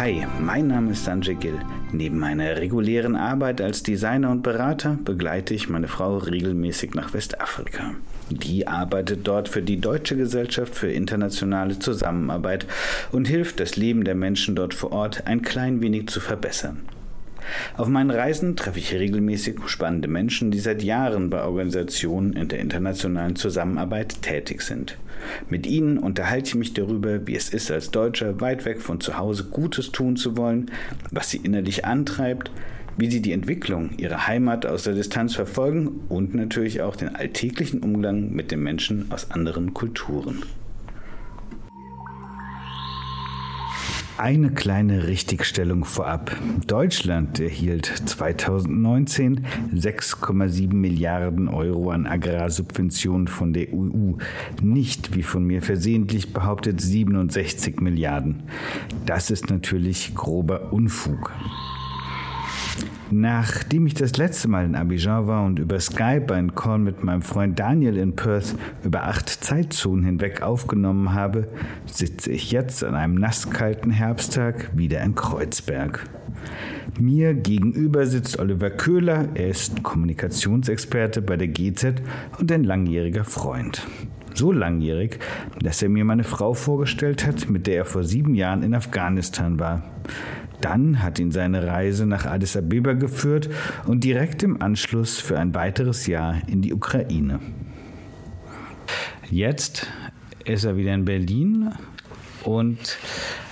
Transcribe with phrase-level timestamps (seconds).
[0.00, 1.58] Hi, mein Name ist Sanjay Gill.
[1.92, 7.96] Neben meiner regulären Arbeit als Designer und Berater begleite ich meine Frau regelmäßig nach Westafrika.
[8.30, 12.66] Die arbeitet dort für die Deutsche Gesellschaft für internationale Zusammenarbeit
[13.12, 16.78] und hilft, das Leben der Menschen dort vor Ort ein klein wenig zu verbessern.
[17.76, 22.60] Auf meinen Reisen treffe ich regelmäßig spannende Menschen, die seit Jahren bei Organisationen in der
[22.60, 24.96] internationalen Zusammenarbeit tätig sind.
[25.48, 29.18] Mit ihnen unterhalte ich mich darüber, wie es ist, als Deutscher weit weg von zu
[29.18, 30.70] Hause Gutes tun zu wollen,
[31.10, 32.50] was sie innerlich antreibt,
[32.96, 37.80] wie sie die Entwicklung ihrer Heimat aus der Distanz verfolgen und natürlich auch den alltäglichen
[37.80, 40.42] Umgang mit den Menschen aus anderen Kulturen.
[44.20, 46.36] Eine kleine Richtigstellung vorab.
[46.66, 54.18] Deutschland erhielt 2019 6,7 Milliarden Euro an Agrarsubventionen von der EU.
[54.60, 58.42] Nicht, wie von mir versehentlich behauptet, 67 Milliarden.
[59.06, 61.32] Das ist natürlich grober Unfug.
[63.12, 67.22] Nachdem ich das letzte Mal in Abidjan war und über Skype einen Call mit meinem
[67.22, 71.48] Freund Daniel in Perth über acht Zeitzonen hinweg aufgenommen habe,
[71.86, 76.04] sitze ich jetzt an einem nasskalten Herbsttag wieder in Kreuzberg.
[77.00, 81.94] Mir gegenüber sitzt Oliver Köhler, er ist Kommunikationsexperte bei der GZ
[82.38, 83.86] und ein langjähriger Freund.
[84.34, 85.18] So langjährig,
[85.60, 89.58] dass er mir meine Frau vorgestellt hat, mit der er vor sieben Jahren in Afghanistan
[89.58, 89.82] war.
[90.60, 93.48] Dann hat ihn seine Reise nach Addis Abeba geführt
[93.86, 97.40] und direkt im Anschluss für ein weiteres Jahr in die Ukraine.
[99.30, 99.86] Jetzt
[100.44, 101.72] ist er wieder in Berlin
[102.44, 102.98] und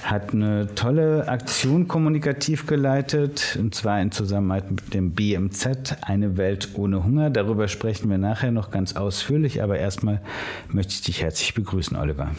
[0.02, 6.70] hat eine tolle Aktion kommunikativ geleitet, und zwar in Zusammenarbeit mit dem BMZ, Eine Welt
[6.74, 7.30] ohne Hunger.
[7.30, 10.22] Darüber sprechen wir nachher noch ganz ausführlich, aber erstmal
[10.70, 12.30] möchte ich dich herzlich begrüßen, Oliver.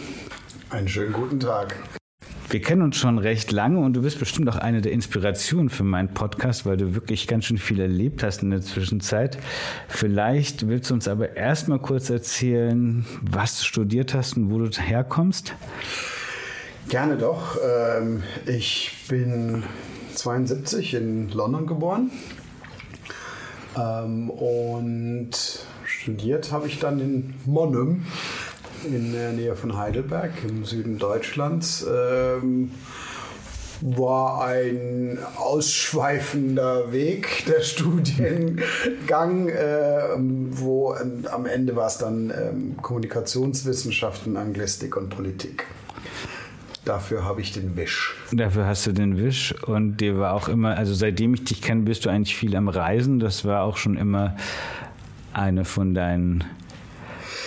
[0.71, 1.75] Einen schönen guten Tag.
[2.49, 5.83] Wir kennen uns schon recht lange und du bist bestimmt auch eine der Inspirationen für
[5.83, 9.37] meinen Podcast, weil du wirklich ganz schön viel erlebt hast in der Zwischenzeit.
[9.87, 14.67] Vielleicht willst du uns aber erstmal kurz erzählen, was du studiert hast und wo du
[14.71, 15.53] herkommst.
[16.87, 17.59] Gerne doch.
[17.63, 19.61] Ähm, ich bin
[20.15, 22.09] 72 in London geboren
[23.77, 25.29] ähm, und
[25.85, 28.07] studiert habe ich dann in Monum
[28.85, 31.85] in der Nähe von Heidelberg im Süden Deutschlands.
[31.87, 32.71] Ähm,
[33.81, 40.01] war ein ausschweifender Weg der Studiengang, äh,
[40.49, 42.51] wo äh, am Ende war es dann äh,
[42.81, 45.65] Kommunikationswissenschaften, Anglistik und Politik.
[46.85, 48.15] Dafür habe ich den Wisch.
[48.31, 51.83] Dafür hast du den Wisch und dir war auch immer, also seitdem ich dich kenne,
[51.83, 53.19] bist du eigentlich viel am Reisen.
[53.19, 54.35] Das war auch schon immer
[55.33, 56.43] eine von deinen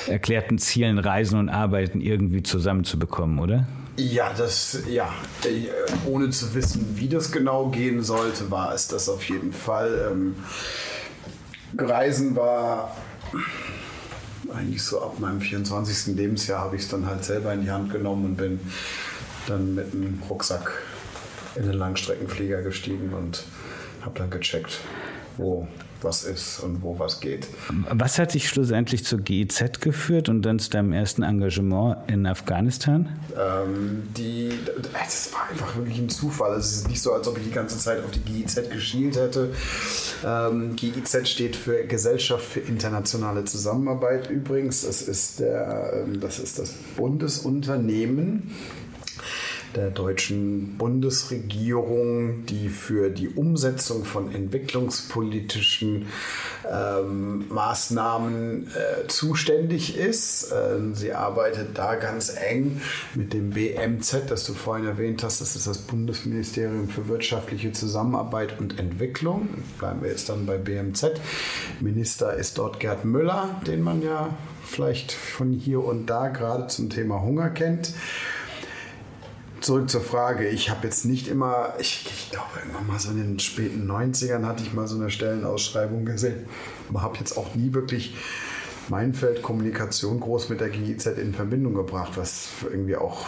[0.09, 3.67] erklärten Zielen, Reisen und Arbeiten irgendwie zusammenzubekommen, oder?
[3.97, 5.13] Ja, das, ja,
[6.07, 10.11] ohne zu wissen, wie das genau gehen sollte, war es das auf jeden Fall.
[10.11, 10.35] Ähm,
[11.77, 12.97] Reisen war
[14.55, 16.15] eigentlich so ab meinem 24.
[16.17, 18.61] Lebensjahr habe ich es dann halt selber in die Hand genommen und bin
[19.47, 20.73] dann mit einem Rucksack
[21.55, 23.45] in den Langstreckenflieger gestiegen und
[24.03, 24.81] habe dann gecheckt,
[25.37, 25.69] wo
[26.05, 27.49] was ist und wo was geht.
[27.91, 33.09] Was hat dich schlussendlich zur GIZ geführt und dann zu deinem ersten Engagement in Afghanistan?
[33.37, 34.51] Ähm, die,
[34.93, 36.57] das war einfach wirklich ein Zufall.
[36.57, 39.51] Es ist nicht so, als ob ich die ganze Zeit auf die GIZ geschielt hätte.
[40.25, 44.83] Ähm, GIZ steht für Gesellschaft für internationale Zusammenarbeit übrigens.
[44.83, 48.51] Das ist, der, ähm, das, ist das Bundesunternehmen
[49.77, 56.07] der deutschen Bundesregierung, die für die Umsetzung von entwicklungspolitischen
[56.71, 60.53] ähm, Maßnahmen äh, zuständig ist.
[60.53, 62.81] Ähm, sie arbeitet da ganz eng
[63.15, 65.41] mit dem BMZ, das du vorhin erwähnt hast.
[65.41, 69.49] Das ist das Bundesministerium für wirtschaftliche Zusammenarbeit und Entwicklung.
[69.79, 71.13] Bleiben wir jetzt dann bei BMZ.
[71.81, 76.89] Minister ist dort Gerd Müller, den man ja vielleicht von hier und da gerade zum
[76.89, 77.93] Thema Hunger kennt
[79.63, 80.49] zurück zur Frage.
[80.49, 84.45] Ich habe jetzt nicht immer, ich, ich glaube, irgendwann mal so in den späten 90ern
[84.45, 86.47] hatte ich mal so eine Stellenausschreibung gesehen.
[86.89, 88.15] Aber habe jetzt auch nie wirklich
[88.89, 93.27] mein Feld Kommunikation groß mit der GIZ in Verbindung gebracht, was irgendwie auch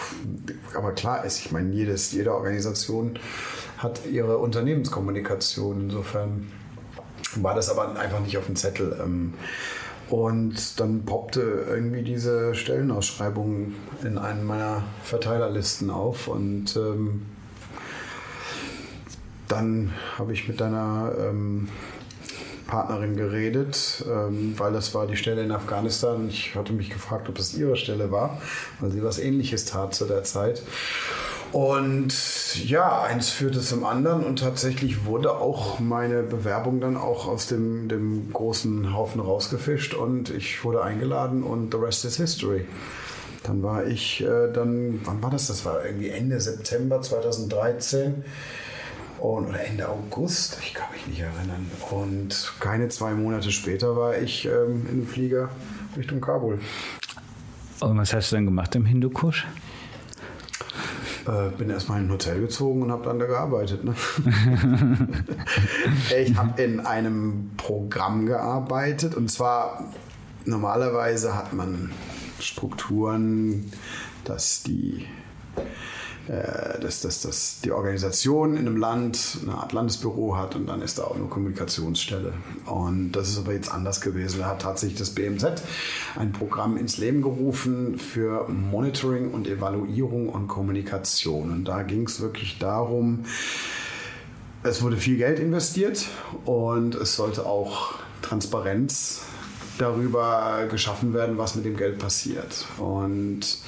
[0.75, 1.39] aber klar ist.
[1.39, 3.19] Ich meine, jedes, jede Organisation
[3.79, 5.83] hat ihre Unternehmenskommunikation.
[5.83, 6.51] Insofern
[7.37, 8.99] war das aber einfach nicht auf dem Zettel.
[9.03, 9.35] Ähm,
[10.11, 17.23] und dann poppte irgendwie diese Stellenausschreibung in einem meiner Verteilerlisten auf und ähm,
[19.49, 21.69] dann habe ich mit deiner ähm,
[22.67, 26.29] Partnerin geredet, ähm, weil das war die Stelle in Afghanistan.
[26.29, 28.41] Ich hatte mich gefragt, ob es ihre Stelle war,
[28.81, 30.63] weil sie was Ähnliches tat zu der Zeit.
[31.55, 37.47] Und ja, eins führte zum anderen und tatsächlich wurde auch meine Bewerbung dann auch aus
[37.47, 42.67] dem, dem großen Haufen rausgefischt und ich wurde eingeladen und the rest is history.
[43.45, 45.47] Dann war ich äh, dann, wann war das?
[45.47, 48.25] Das war irgendwie Ende September 2013
[49.21, 51.71] und, oder Ende August, ich kann mich nicht erinnern.
[51.93, 55.51] Und keine zwei Monate später war ich ähm, in dem Flieger
[55.97, 56.59] Richtung Kabul.
[57.79, 59.47] Und was hast du dann gemacht im Hindukusch?
[61.27, 63.83] Äh, bin erstmal in ein Hotel gezogen und habe dann da gearbeitet.
[63.83, 63.95] Ne?
[66.23, 69.91] ich habe in einem Programm gearbeitet und zwar
[70.45, 71.93] normalerweise hat man
[72.41, 73.73] Strukturen,
[74.25, 75.07] dass die
[76.27, 80.99] dass, dass, dass die Organisation in einem Land eine Art Landesbüro hat und dann ist
[80.99, 82.33] da auch eine Kommunikationsstelle.
[82.65, 84.41] Und das ist aber jetzt anders gewesen.
[84.41, 85.63] Da hat tatsächlich das BMZ
[86.17, 91.51] ein Programm ins Leben gerufen für Monitoring und Evaluierung und Kommunikation.
[91.51, 93.25] Und da ging es wirklich darum,
[94.63, 96.07] es wurde viel Geld investiert
[96.47, 99.21] und es sollte auch Transparenz
[99.77, 102.65] darüber geschaffen werden, was mit dem Geld passiert.
[102.79, 103.59] Und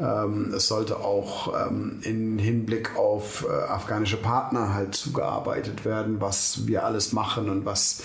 [0.00, 6.66] ähm, es sollte auch ähm, in Hinblick auf äh, afghanische Partner halt zugearbeitet werden, was
[6.66, 8.02] wir alles machen und was,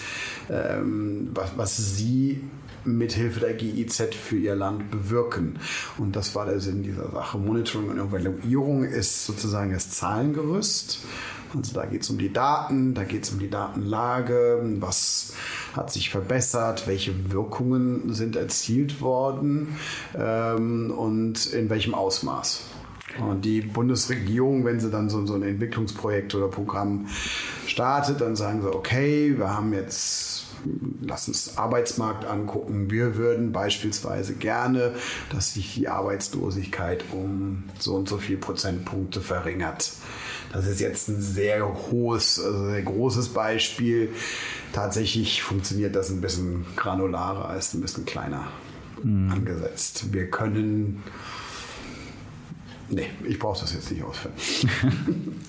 [0.49, 2.43] ähm, was, was sie
[2.85, 5.59] mithilfe der GIZ für ihr Land bewirken.
[5.97, 7.37] Und das war der Sinn dieser Sache.
[7.37, 10.99] Monitoring und Evaluierung ist sozusagen das Zahlengerüst.
[11.55, 15.33] Also da geht es um die Daten, da geht es um die Datenlage, was
[15.73, 19.75] hat sich verbessert, welche Wirkungen sind erzielt worden
[20.17, 22.61] ähm, und in welchem Ausmaß.
[23.19, 27.07] Und die Bundesregierung, wenn sie dann so, so ein Entwicklungsprojekt oder Programm
[27.67, 30.40] startet, dann sagen sie, okay, wir haben jetzt
[31.01, 32.89] lass uns Arbeitsmarkt angucken.
[32.89, 34.93] Wir würden beispielsweise gerne,
[35.31, 39.93] dass sich die Arbeitslosigkeit um so und so viel Prozentpunkte verringert.
[40.51, 44.09] Das ist jetzt ein sehr hohes, also sehr großes Beispiel.
[44.73, 48.47] Tatsächlich funktioniert das ein bisschen granularer, ist ein bisschen kleiner
[49.03, 49.31] mhm.
[49.31, 50.11] angesetzt.
[50.11, 51.03] Wir können
[52.93, 54.33] Nee, ich brauche das jetzt nicht ausführen.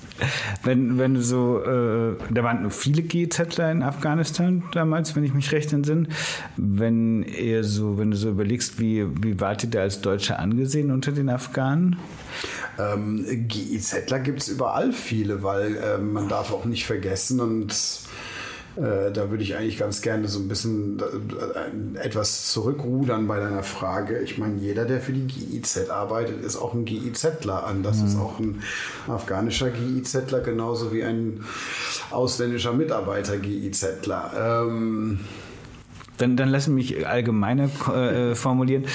[0.63, 5.51] wenn, wenn du so, äh, da waren viele GZler in Afghanistan damals, wenn ich mich
[5.51, 6.07] recht entsinne.
[6.57, 10.93] Wenn ihr so, wenn du so überlegst, wie, wie wart ihr da als Deutsche angesehen
[10.93, 11.97] unter den Afghanen?
[12.79, 17.75] Ähm, GIZler gibt es überall viele, weil äh, man darf auch nicht vergessen und
[18.77, 23.63] äh, da würde ich eigentlich ganz gerne so ein bisschen äh, etwas zurückrudern bei deiner
[23.63, 24.19] Frage.
[24.21, 27.83] Ich meine, jeder, der für die GIZ arbeitet, ist auch ein GIZler an.
[27.83, 28.07] Das mhm.
[28.07, 28.63] ist auch ein
[29.09, 31.45] afghanischer GIZler, genauso wie ein
[32.11, 34.65] ausländischer Mitarbeiter GIZler.
[34.67, 35.21] Ähm,
[36.17, 38.87] dann, dann lassen mich allgemeiner äh, formulieren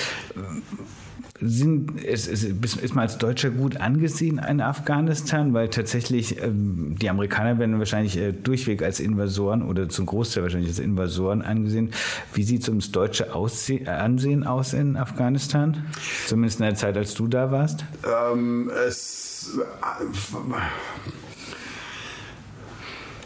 [1.39, 7.09] sind, ist, ist, ist man als Deutscher gut angesehen in Afghanistan, weil tatsächlich ähm, die
[7.09, 11.91] Amerikaner werden wahrscheinlich äh, durchweg als Invasoren oder zum Großteil wahrscheinlich als Invasoren angesehen.
[12.33, 15.85] Wie sieht es ums deutsche Ausseh Ansehen aus in Afghanistan?
[16.25, 17.85] Zumindest in der Zeit, als du da warst?
[18.03, 19.59] Ähm, es.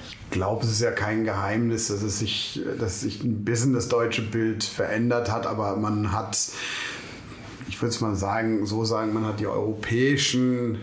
[0.09, 3.89] Ich glaube, es ist ja kein Geheimnis, dass es sich, dass sich ein bisschen das
[3.89, 6.37] deutsche Bild verändert hat, aber man hat
[7.71, 10.77] ich würde es mal sagen, so sagen, man hat die europäischen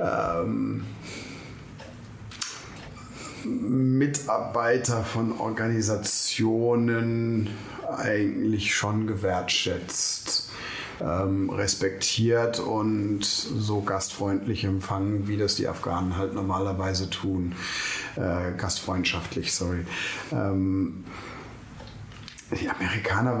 [0.00, 0.84] ähm,
[3.44, 7.50] Mitarbeiter von Organisationen
[7.96, 10.50] eigentlich schon gewertschätzt,
[11.00, 17.54] ähm, respektiert und so gastfreundlich empfangen, wie das die Afghanen halt normalerweise tun.
[18.16, 19.86] Äh, gastfreundschaftlich, sorry.
[20.32, 21.04] Ähm,
[22.50, 23.40] die Amerikaner,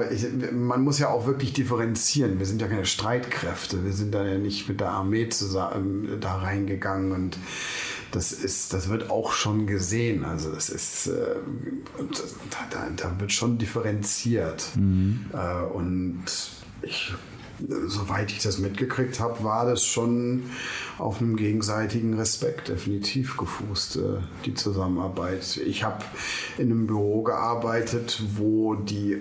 [0.52, 2.38] man muss ja auch wirklich differenzieren.
[2.38, 3.84] Wir sind ja keine Streitkräfte.
[3.84, 7.38] Wir sind da ja nicht mit der Armee zusammen, ähm, da reingegangen und
[8.10, 10.24] das ist, das wird auch schon gesehen.
[10.24, 11.36] Also das ist, äh,
[12.70, 14.68] da, da, wird schon differenziert.
[14.76, 15.26] Mhm.
[15.32, 16.24] Äh, und
[16.82, 17.12] ich
[17.86, 20.44] soweit ich das mitgekriegt habe, war das schon
[20.98, 24.00] auf einem gegenseitigen Respekt definitiv gefußt, äh,
[24.44, 25.60] die Zusammenarbeit.
[25.64, 26.04] Ich habe
[26.58, 29.18] in einem Büro gearbeitet, wo die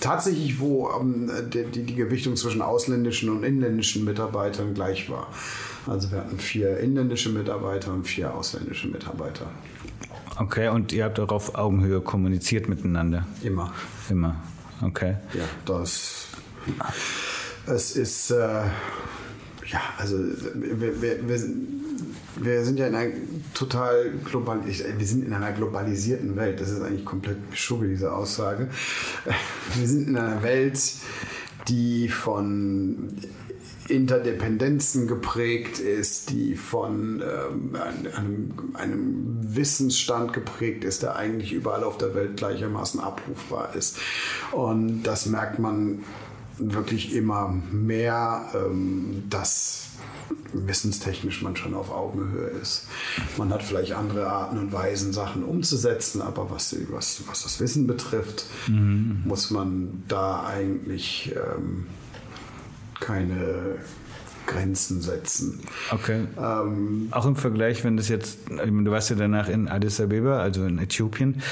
[0.00, 5.28] tatsächlich, wo ähm, die, die, die Gewichtung zwischen ausländischen und inländischen Mitarbeitern gleich war.
[5.86, 9.46] Also wir hatten vier inländische Mitarbeiter und vier ausländische Mitarbeiter.
[10.36, 13.26] Okay, und ihr habt auch auf Augenhöhe kommuniziert miteinander?
[13.42, 13.72] Immer.
[14.08, 14.36] Immer,
[14.82, 15.16] okay.
[15.34, 16.28] Ja, das
[17.66, 21.44] es ist, äh, ja, also wir, wir, wir,
[22.36, 23.12] wir, sind ja in einer
[23.54, 26.60] total global, wir sind in einer globalisierten Welt.
[26.60, 28.68] Das ist eigentlich komplett schugge, diese Aussage.
[29.74, 30.80] Wir sind in einer Welt,
[31.68, 33.16] die von
[33.90, 37.76] Interdependenzen geprägt ist, die von ähm,
[38.16, 43.98] einem, einem, Wissensstand geprägt ist, der eigentlich überall auf der Welt gleichermaßen abrufbar ist.
[44.52, 46.04] Und das merkt man
[46.60, 49.88] wirklich immer mehr, ähm, dass
[50.52, 52.86] wissenstechnisch man schon auf Augenhöhe ist.
[53.36, 57.86] Man hat vielleicht andere Arten und Weisen, Sachen umzusetzen, aber was, was, was das Wissen
[57.86, 59.22] betrifft, mhm.
[59.24, 61.86] muss man da eigentlich ähm,
[62.98, 63.76] keine
[64.46, 65.60] Grenzen setzen.
[65.90, 66.26] Okay.
[66.36, 70.64] Ähm, auch im Vergleich, wenn das jetzt, du warst ja danach in Addis Abeba, also
[70.64, 71.42] in Äthiopien,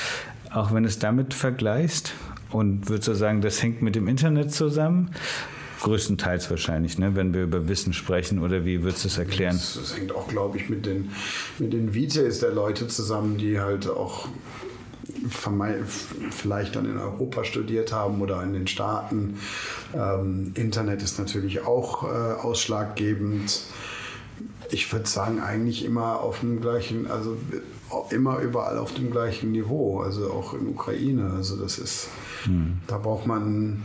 [0.51, 2.13] auch wenn es damit vergleichst
[2.51, 5.11] und würdest du sagen, das hängt mit dem Internet zusammen?
[5.81, 7.15] Größtenteils wahrscheinlich, ne?
[7.15, 9.57] wenn wir über Wissen sprechen oder wie würdest du es erklären?
[9.57, 11.11] Das, das, hängt auch, glaube ich, mit den,
[11.59, 14.29] mit den Vites der Leute zusammen, die halt auch
[16.31, 19.39] vielleicht dann in Europa studiert haben oder in den Staaten.
[19.95, 23.63] Ähm, Internet ist natürlich auch äh, ausschlaggebend.
[24.71, 27.37] Ich würde sagen, eigentlich immer auf dem gleichen, also
[28.11, 31.33] immer überall auf dem gleichen Niveau, also auch in Ukraine.
[31.37, 32.09] Also das ist,
[32.45, 32.79] hm.
[32.87, 33.85] da braucht man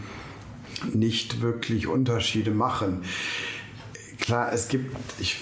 [0.93, 3.03] nicht wirklich Unterschiede machen.
[4.19, 5.41] Klar, es gibt, ich,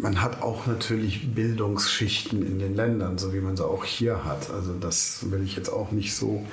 [0.00, 4.50] man hat auch natürlich Bildungsschichten in den Ländern, so wie man sie auch hier hat.
[4.50, 6.46] Also das will ich jetzt auch nicht so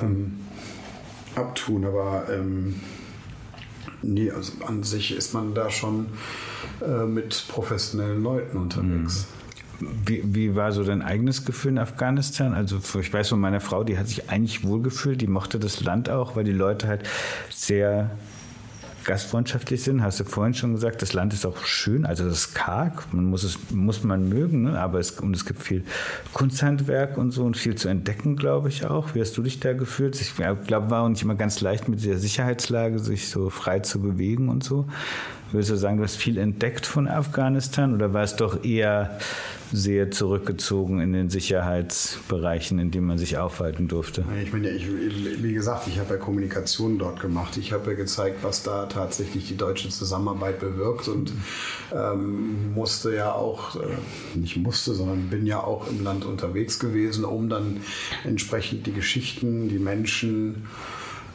[0.00, 0.38] ähm,
[1.34, 2.80] abtun, aber ähm,
[4.02, 6.06] nee, also an sich ist man da schon
[6.80, 9.26] äh, mit professionellen Leuten unterwegs.
[9.34, 9.39] Mhm.
[10.04, 12.54] Wie, wie, war so dein eigenes Gefühl in Afghanistan?
[12.54, 16.10] Also ich weiß von meiner Frau, die hat sich eigentlich wohlgefühlt, die mochte das Land
[16.10, 17.08] auch, weil die Leute halt
[17.48, 18.10] sehr
[19.04, 20.02] gastfreundschaftlich sind.
[20.02, 23.24] Hast du vorhin schon gesagt, das Land ist auch schön, also das ist karg, man
[23.24, 24.78] muss es muss man mögen, ne?
[24.78, 25.84] aber es, und es gibt viel
[26.32, 29.14] Kunsthandwerk und so und viel zu entdecken, glaube ich auch.
[29.14, 30.20] Wie hast du dich da gefühlt?
[30.20, 34.00] Ich glaube, war auch nicht immer ganz leicht mit der Sicherheitslage, sich so frei zu
[34.00, 34.86] bewegen und so.
[35.52, 39.18] Würdest du sagen, du hast viel entdeckt von Afghanistan oder war es doch eher
[39.72, 44.24] sehr zurückgezogen in den Sicherheitsbereichen, in denen man sich aufhalten durfte?
[44.42, 44.86] Ich meine, ich,
[45.42, 47.56] wie gesagt, ich habe ja Kommunikation dort gemacht.
[47.56, 51.32] Ich habe ja gezeigt, was da tatsächlich die deutsche Zusammenarbeit bewirkt und
[51.92, 53.86] ähm, musste ja auch, äh,
[54.34, 57.80] nicht musste, sondern bin ja auch im Land unterwegs gewesen, um dann
[58.24, 60.66] entsprechend die Geschichten, die Menschen,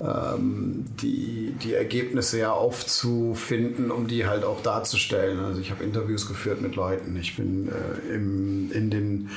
[0.01, 5.39] ähm, die, die Ergebnisse ja aufzufinden, um die halt auch darzustellen.
[5.39, 7.15] Also ich habe Interviews geführt mit Leuten.
[7.17, 9.29] Ich bin äh, im, in den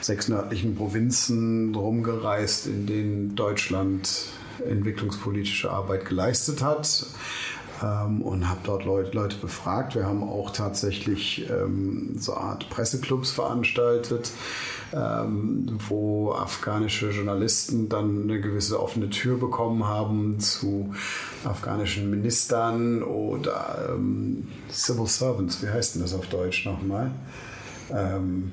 [0.00, 4.26] sechs nördlichen Provinzen rumgereist, in denen Deutschland
[4.66, 7.06] entwicklungspolitische Arbeit geleistet hat
[7.82, 9.94] ähm, und habe dort Leute, Leute, befragt.
[9.94, 14.30] Wir haben auch tatsächlich ähm, so eine Art Presseclubs veranstaltet
[14.92, 20.94] ähm, wo afghanische Journalisten dann eine gewisse offene Tür bekommen haben zu
[21.44, 27.10] afghanischen Ministern oder ähm, Civil Servants, wie heißt denn das auf Deutsch nochmal?
[27.90, 28.52] Ähm,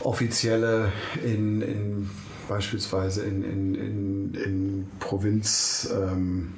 [0.00, 2.10] Offizielle in, in
[2.48, 5.88] beispielsweise in, in, in, in Provinz.
[5.92, 6.54] Ähm,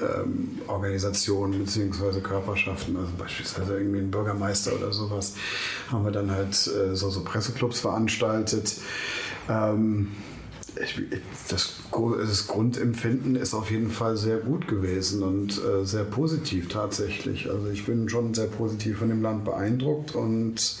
[0.00, 2.20] ähm, Organisationen bzw.
[2.20, 5.34] Körperschaften, also beispielsweise irgendwie ein Bürgermeister oder sowas,
[5.90, 8.76] haben wir dann halt äh, so, so Presseclubs veranstaltet.
[9.48, 10.12] Ähm,
[10.80, 11.02] ich,
[11.48, 17.50] das, das, Grundempfinden ist auf jeden Fall sehr gut gewesen und äh, sehr positiv tatsächlich.
[17.50, 20.76] Also ich bin schon sehr positiv von dem Land beeindruckt und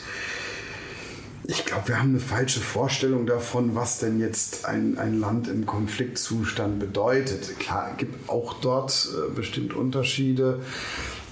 [1.44, 5.66] ich glaube, wir haben eine falsche Vorstellung davon, was denn jetzt ein, ein Land im
[5.66, 7.58] Konfliktzustand bedeutet.
[7.58, 10.60] Klar, es gibt auch dort äh, bestimmt Unterschiede.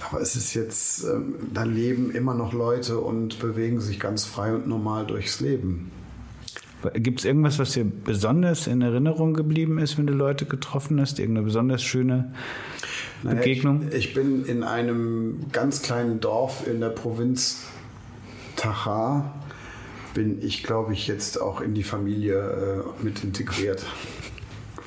[0.09, 4.53] Aber es ist jetzt, ähm, da leben immer noch Leute und bewegen sich ganz frei
[4.53, 5.91] und normal durchs Leben.
[6.95, 11.19] Gibt es irgendwas, was dir besonders in Erinnerung geblieben ist, wenn du Leute getroffen hast?
[11.19, 12.33] Irgendeine besonders schöne
[13.21, 13.85] Begegnung?
[13.85, 17.63] Naja, ich, ich, bin in einem ganz kleinen Dorf in der Provinz
[18.55, 19.40] Tacha
[20.13, 23.85] bin ich, glaube ich, jetzt auch in die Familie äh, mit integriert.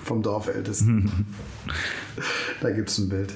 [0.05, 1.27] Vom Dorfältesten.
[2.61, 3.33] da gibt es ein Bild.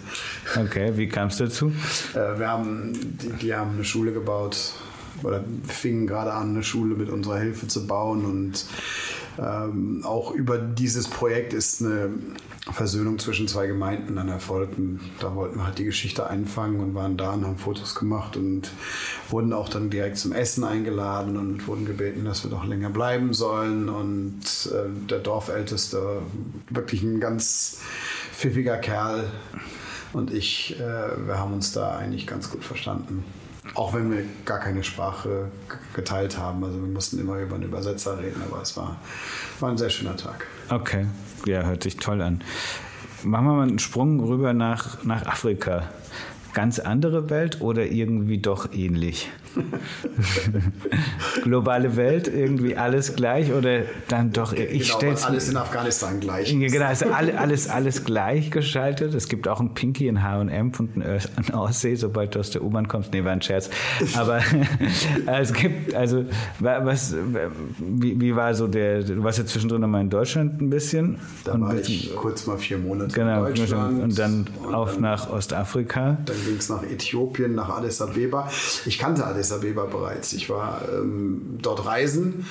[0.54, 1.73] Okay, wie kam es dazu?
[2.12, 4.75] Äh, wir haben, die, die, haben eine Schule gebaut
[5.23, 8.66] oder fingen gerade an, eine Schule mit unserer Hilfe zu bauen und
[9.38, 12.11] ähm, auch über dieses Projekt ist eine
[12.73, 14.78] Versöhnung zwischen zwei Gemeinden dann erfolgt.
[14.78, 18.37] Und da wollten wir halt die Geschichte einfangen und waren da und haben Fotos gemacht
[18.37, 18.71] und
[19.28, 23.33] wurden auch dann direkt zum Essen eingeladen und wurden gebeten, dass wir doch länger bleiben
[23.33, 23.88] sollen.
[23.88, 26.23] Und äh, der Dorfälteste,
[26.71, 27.78] wirklich ein ganz
[28.33, 29.25] pfiffiger Kerl,
[30.12, 33.25] und ich, äh, wir haben uns da eigentlich ganz gut verstanden.
[33.75, 35.50] Auch wenn wir gar keine Sprache
[35.94, 36.64] geteilt haben.
[36.64, 38.96] Also wir mussten immer über einen Übersetzer reden, aber es war,
[39.60, 40.46] war ein sehr schöner Tag.
[40.70, 41.06] Okay,
[41.46, 42.42] ja, hört sich toll an.
[43.22, 45.88] machen wir mal einen Sprung rüber nach, nach Afrika.
[46.54, 49.30] Ganz andere Welt oder irgendwie doch ähnlich?
[51.43, 56.50] Globale Welt, irgendwie alles gleich oder dann doch, ich genau, stelle alles in Afghanistan gleich.
[56.50, 59.14] Genau, also alles, alles gleich geschaltet.
[59.14, 62.88] Es gibt auch ein Pinky in H&M und ein Aussee, sobald du aus der U-Bahn
[62.88, 63.12] kommst.
[63.12, 63.71] Nee, war ein Scherz.
[64.14, 64.40] Aber
[65.26, 66.25] es gibt, also,
[66.59, 67.14] was,
[67.78, 71.19] wie, wie, war so der, du warst ja zwischendrin nochmal in Deutschland ein bisschen.
[71.45, 74.02] Da und war ich kurz mal vier Monate genau, in Deutschland.
[74.02, 76.19] Und dann und auf dann, nach Ostafrika.
[76.25, 78.50] Dann ging es nach Äthiopien, nach Addis Abeba.
[78.85, 80.33] Ich kannte Addis Addis Abeba bereits.
[80.33, 82.45] Ich war ähm, dort reisen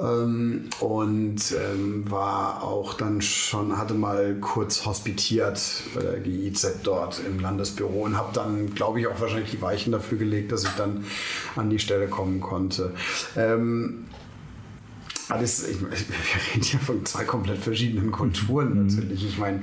[0.00, 5.60] ähm, und ähm, war auch dann schon, hatte mal kurz hospitiert
[5.94, 9.92] bei der GIZ dort im Landesbüro und habe dann, glaube ich, auch wahrscheinlich die Weichen
[9.92, 11.04] dafür gelegt, dass ich dann
[11.54, 12.92] an die Stelle kommen konnte.
[15.28, 18.86] Alles, ich, wir reden hier von zwei komplett verschiedenen Kulturen mhm.
[18.86, 19.26] natürlich.
[19.26, 19.62] Ich meine,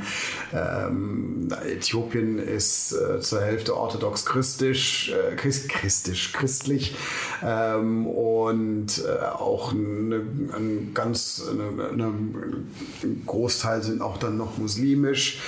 [0.53, 6.95] ähm, Äthiopien ist äh, zur Hälfte orthodox christisch, äh, christ, christisch, christlich
[7.43, 10.23] ähm, und äh, auch eine,
[10.55, 15.41] ein ganz, eine, eine, ein Großteil sind auch dann noch muslimisch.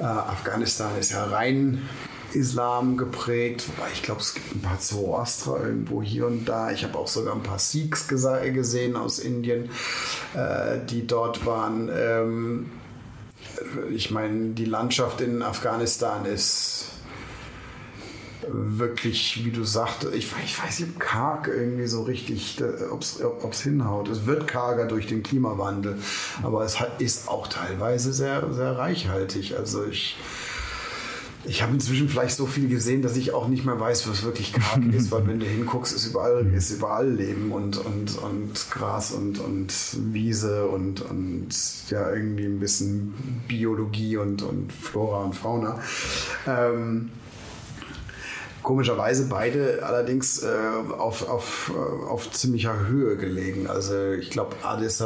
[0.00, 1.82] Äh, Afghanistan ist ja rein
[2.34, 6.70] Islam geprägt, wobei ich glaube, es gibt ein paar Zoroaster irgendwo hier und da.
[6.70, 9.70] Ich habe auch sogar ein paar Sikhs gesehen aus Indien,
[10.34, 11.90] äh, die dort waren.
[11.94, 12.70] Ähm,
[13.94, 16.86] ich meine, die Landschaft in Afghanistan ist
[18.48, 24.08] wirklich, wie du sagst, ich, ich weiß nicht, karg irgendwie so richtig, ob es hinhaut.
[24.08, 25.98] Es wird karger durch den Klimawandel,
[26.42, 29.56] aber es ist auch teilweise sehr, sehr reichhaltig.
[29.56, 30.16] Also ich
[31.46, 34.52] ich habe inzwischen vielleicht so viel gesehen, dass ich auch nicht mehr weiß, was wirklich
[34.52, 39.12] karg ist, weil wenn du hinguckst, ist überall, ist überall Leben und, und, und Gras
[39.12, 39.72] und, und
[40.12, 41.48] Wiese und, und
[41.90, 43.14] ja, irgendwie ein bisschen
[43.48, 45.80] Biologie und, und Flora und Fauna.
[46.46, 47.10] Ähm,
[48.62, 50.48] komischerweise beide allerdings äh,
[50.96, 53.66] auf, auf, äh, auf ziemlicher Höhe gelegen.
[53.68, 55.02] Also ich glaube, Addis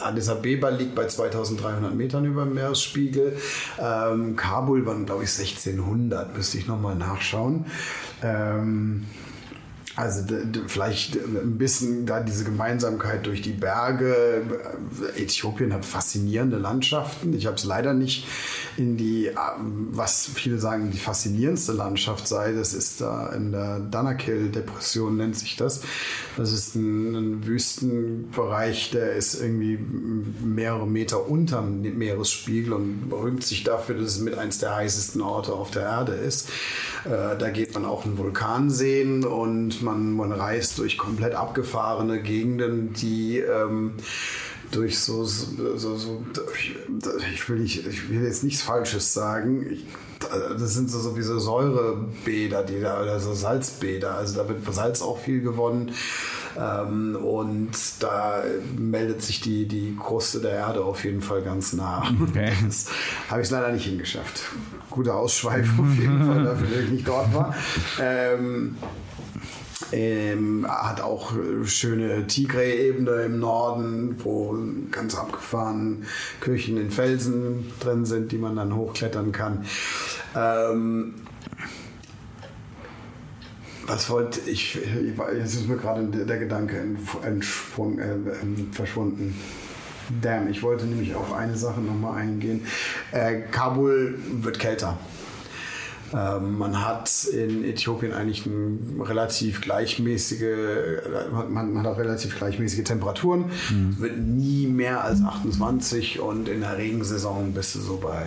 [0.00, 3.36] Addis Abeba liegt bei 2300 Metern über dem Meeresspiegel.
[3.78, 7.66] Ähm, Kabul waren, glaube ich, 1600, müsste ich nochmal nachschauen.
[8.22, 9.04] Ähm,
[9.96, 10.22] also
[10.66, 14.42] vielleicht ein bisschen da diese Gemeinsamkeit durch die Berge.
[15.16, 17.32] Äthiopien hat faszinierende Landschaften.
[17.32, 18.26] Ich habe es leider nicht
[18.76, 19.30] in die,
[19.90, 22.52] was viele sagen, die faszinierendste Landschaft sei.
[22.52, 25.80] Das ist da in der Danakil-Depression nennt sich das.
[26.36, 29.78] Das ist ein, ein, Wüstenbereich, der ist irgendwie
[30.44, 35.22] mehrere Meter unter dem Meeresspiegel und berühmt sich dafür, dass es mit eins der heißesten
[35.22, 36.50] Orte auf der Erde ist.
[37.04, 42.20] Äh, da geht man auch einen Vulkan sehen und man, man reist durch komplett abgefahrene
[42.20, 43.94] Gegenden, die ähm,
[44.70, 46.24] durch so, so, so,
[47.32, 49.66] ich, will nicht, ich will jetzt nichts Falsches sagen.
[49.70, 49.86] Ich,
[50.58, 54.14] das sind so sowieso Säurebäder, die da, oder so Salzbäder.
[54.14, 55.92] Also da wird Salz auch viel gewonnen.
[56.58, 57.70] Ähm, und
[58.00, 58.42] da
[58.76, 62.02] meldet sich die, die Kruste der Erde auf jeden Fall ganz nah.
[62.22, 62.52] Okay.
[62.66, 62.86] Das
[63.28, 64.42] habe ich es leider nicht hingeschafft.
[64.90, 67.54] Gute Ausschweifung auf jeden Fall dafür, dass ich nicht dort war.
[68.00, 68.76] Ähm,
[69.92, 71.32] ähm, hat auch
[71.64, 74.56] schöne Tigray-Ebene im Norden, wo
[74.90, 76.06] ganz abgefahren
[76.40, 79.64] Kirchen in Felsen drin sind, die man dann hochklettern kann.
[80.34, 81.14] Ähm,
[83.86, 84.78] was wollte ich,
[85.36, 89.34] jetzt ist mir gerade der Gedanke äh, ähm, verschwunden.
[90.22, 92.64] Damn, ich wollte nämlich auf eine Sache nochmal eingehen.
[93.12, 94.98] Äh, Kabul wird kälter.
[96.14, 98.44] Ähm, man hat in Äthiopien eigentlich
[99.00, 100.42] relativ gleichmäßige,
[101.48, 103.46] man, man hat relativ gleichmäßige Temperaturen.
[103.70, 103.90] Mhm.
[103.94, 108.26] Es wird nie mehr als 28 und in der Regensaison bist du so bei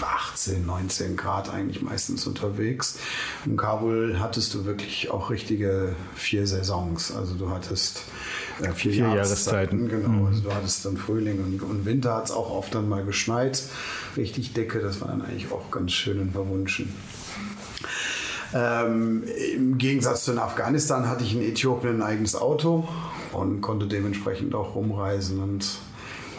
[0.00, 2.98] 18, 19 Grad eigentlich meistens unterwegs.
[3.44, 7.14] In Kabul hattest du wirklich auch richtige vier Saisons.
[7.14, 8.02] Also du hattest
[8.60, 9.16] äh, vier, vier Jahreszeiten.
[9.16, 9.88] Jahreszeiten.
[9.88, 10.26] Genau, mhm.
[10.26, 13.62] also du hattest dann Frühling und, und Winter hat es auch oft dann mal geschneit.
[14.16, 16.92] Richtig dicke, das war dann eigentlich auch ganz schön und verwunschen.
[18.54, 22.86] Ähm, Im Gegensatz zu in Afghanistan hatte ich in Äthiopien ein eigenes Auto
[23.32, 25.78] und konnte dementsprechend auch rumreisen und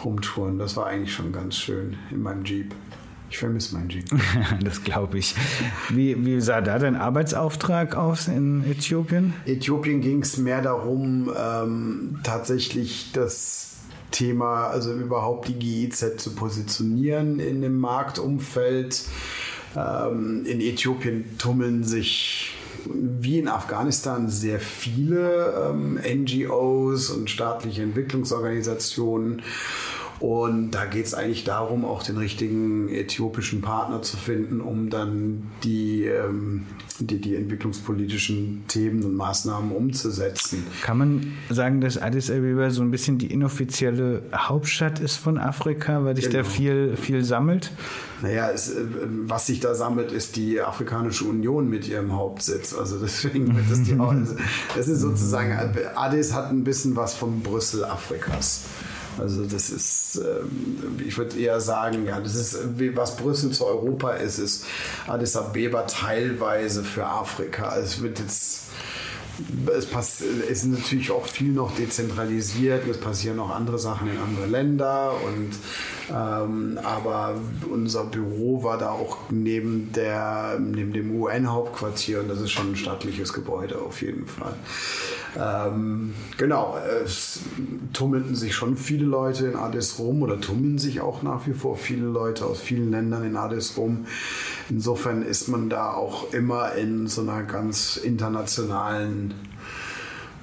[0.02, 0.58] rumtouren.
[0.58, 2.74] Das war eigentlich schon ganz schön in meinem Jeep.
[3.30, 4.04] Ich vermisse meinen Jeep.
[4.64, 5.34] das glaube ich.
[5.88, 9.34] Wie, wie, sah da dein Arbeitsauftrag aus in Äthiopien?
[9.46, 13.76] Äthiopien ging es mehr darum, ähm, tatsächlich das
[14.10, 19.04] Thema, also überhaupt die GIZ zu positionieren in dem Marktumfeld.
[19.76, 22.52] Ähm, in Äthiopien tummeln sich
[22.88, 29.42] wie in Afghanistan sehr viele ähm, NGOs und staatliche Entwicklungsorganisationen
[30.18, 35.50] Und da geht es eigentlich darum, auch den richtigen äthiopischen Partner zu finden, um dann
[35.62, 36.66] die, ähm,
[37.00, 40.64] die, die entwicklungspolitischen Themen und Maßnahmen umzusetzen.
[40.82, 46.02] Kann man sagen, dass Addis Abeba so ein bisschen die inoffizielle Hauptstadt ist von Afrika,
[46.04, 46.38] weil sich genau.
[46.38, 47.72] da viel, viel sammelt?
[48.22, 48.84] Naja, es, äh,
[49.26, 52.72] was sich da sammelt, ist die Afrikanische Union mit ihrem Hauptsitz.
[52.72, 53.98] Also deswegen wird das die
[54.74, 55.52] Das ist sozusagen,
[55.94, 58.64] Addis hat ein bisschen was vom Brüssel Afrikas.
[59.18, 62.58] Also das ist, ähm, ich würde eher sagen, ja, das ist,
[62.94, 64.64] was Brüssel zu Europa ist, ist
[65.06, 67.76] Addis Abeba teilweise für Afrika.
[67.76, 68.66] Es wird jetzt
[69.76, 74.18] es, pass, es ist natürlich auch viel noch dezentralisiert, es passieren noch andere Sachen in
[74.18, 75.50] andere Länder und
[76.10, 77.34] ähm, aber
[77.70, 82.76] unser Büro war da auch neben der neben dem UN-Hauptquartier und das ist schon ein
[82.76, 84.54] staatliches Gebäude auf jeden Fall.
[85.38, 87.40] Ähm, genau, es
[87.92, 91.76] tummelten sich schon viele Leute in Addis rum oder tummeln sich auch nach wie vor
[91.76, 94.06] viele Leute aus vielen Ländern in Addis rum.
[94.70, 99.34] Insofern ist man da auch immer in so einer ganz internationalen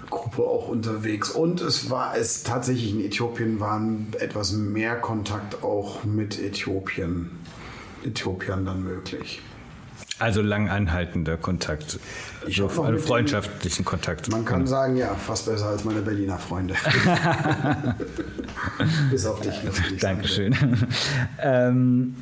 [0.10, 1.32] Gruppe auch unterwegs.
[1.32, 7.32] Und es war es tatsächlich in Äthiopien waren etwas mehr Kontakt auch mit Äthiopien,
[8.06, 9.42] Äthiopiern dann möglich.
[10.20, 12.00] Also lang anhaltender Kontakt.
[12.48, 14.30] Ich so einen freundschaftlichen Kontakt.
[14.30, 16.76] Man kann sagen, ja, fast besser als meine Berliner Freunde.
[19.10, 20.00] Bis auf dich natürlich.
[20.00, 20.56] Dankeschön.
[21.42, 22.16] ähm,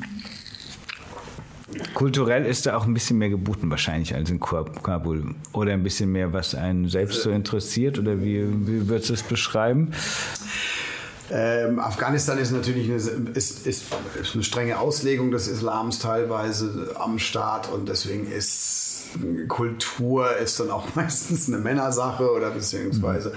[1.94, 5.36] kulturell ist da auch ein bisschen mehr geboten wahrscheinlich als in Kabul.
[5.52, 8.00] Oder ein bisschen mehr, was einen selbst so interessiert?
[8.00, 9.92] Oder wie, wie würdest du es beschreiben?
[11.34, 17.20] Ähm, Afghanistan ist natürlich eine, ist, ist, ist eine strenge Auslegung des Islams teilweise am
[17.20, 18.92] Start und deswegen ist
[19.48, 23.34] Kultur ist dann auch meistens eine Männersache oder beziehungsweise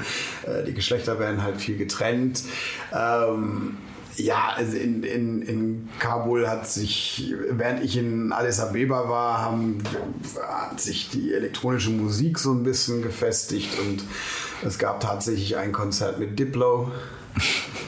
[0.46, 2.42] äh, die Geschlechter werden halt viel getrennt.
[2.92, 3.76] Ähm,
[4.16, 9.82] ja, also in, in, in Kabul hat sich, während ich in Addis Abeba war, haben,
[10.40, 14.04] hat sich die elektronische Musik so ein bisschen gefestigt und
[14.64, 16.92] es gab tatsächlich ein Konzert mit Diplo.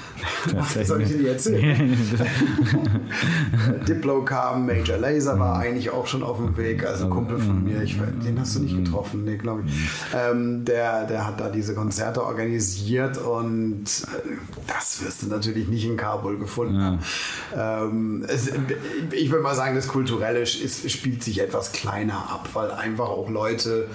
[0.55, 1.97] Was soll ich dir erzählen?
[3.89, 7.65] Diplo kam, Major Laser war eigentlich auch schon auf dem Weg, also ein Kumpel von
[7.65, 9.75] mir, ich, den hast du nicht getroffen, nee, glaube ich.
[10.15, 14.29] Ähm, der, der hat da diese Konzerte organisiert und äh,
[14.67, 16.99] das wirst du natürlich nicht in Kabul gefunden haben.
[17.57, 18.51] Ähm, es,
[19.13, 23.31] ich würde mal sagen, das Kulturelle ist, spielt sich etwas kleiner ab, weil einfach auch
[23.31, 23.89] Leute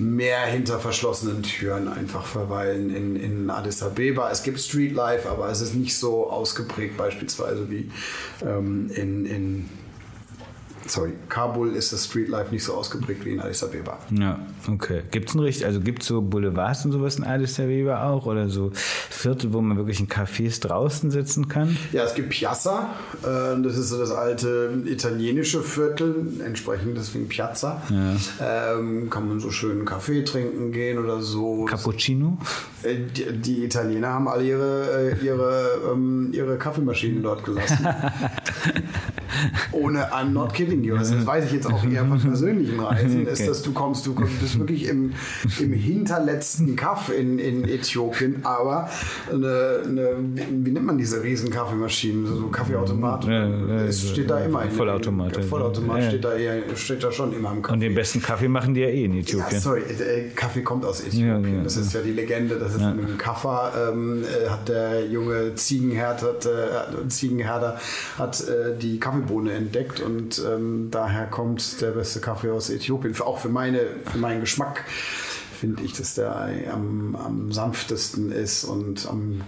[0.00, 4.30] mehr hinter verschlossenen Türen einfach verweilen in, in Addis Abeba.
[4.30, 7.90] Es gibt Streetlife, aber es ist nicht so ausgeprägt beispielsweise wie
[8.44, 9.68] ähm, in, in
[10.90, 13.98] sorry, Kabul ist das Streetlife nicht so ausgeprägt wie in Addis Abeba.
[14.10, 15.02] Ja, okay.
[15.10, 18.26] Gibt es ein richtig, also gibt es so Boulevards und sowas in Addis Abeba auch
[18.26, 21.76] oder so Viertel, wo man wirklich in Cafés draußen sitzen kann?
[21.92, 27.82] Ja, es gibt Piazza, äh, das ist so das alte italienische Viertel, entsprechend deswegen Piazza.
[27.90, 28.76] Ja.
[28.78, 31.64] Ähm, kann man so schön Kaffee trinken gehen oder so.
[31.64, 32.38] Cappuccino?
[32.82, 37.86] Äh, die, die, Italiener haben alle ihre, äh, ihre, ähm, ihre Kaffeemaschinen dort gelassen.
[39.72, 43.46] Ohne, I'm not kidding Also das weiß ich jetzt auch eher von persönlichen Reisen, ist,
[43.48, 45.12] dass du kommst, du bist wirklich im,
[45.58, 48.88] im hinterletzten Kaff in, in Äthiopien, aber
[49.32, 50.08] eine, eine,
[50.50, 54.62] wie nennt man diese riesen Kaffeemaschinen, so Kaffeeautomat, ja, ja, es steht da immer.
[54.62, 55.36] Vollautomat.
[55.36, 56.08] In, Vollautomat ja.
[56.08, 57.74] steht, da eher, steht da schon immer im Kaffee.
[57.74, 59.52] Und den besten Kaffee machen die ja eh in Äthiopien.
[59.52, 61.64] Ja, sorry, äh, Kaffee kommt aus Äthiopien.
[61.64, 65.54] das ist ja die Legende, das ist mit dem Kaffer, ähm, äh, hat der junge
[65.54, 67.78] Ziegenherd, hat, äh, Ziegenherder
[68.18, 73.18] hat äh, die Kaffeebohne entdeckt und ähm, daher kommt der beste Kaffee aus Äthiopien.
[73.20, 74.84] Auch für, meine, für meinen Geschmack
[75.58, 76.34] finde ich, dass der
[76.72, 79.42] am, am sanftesten ist und am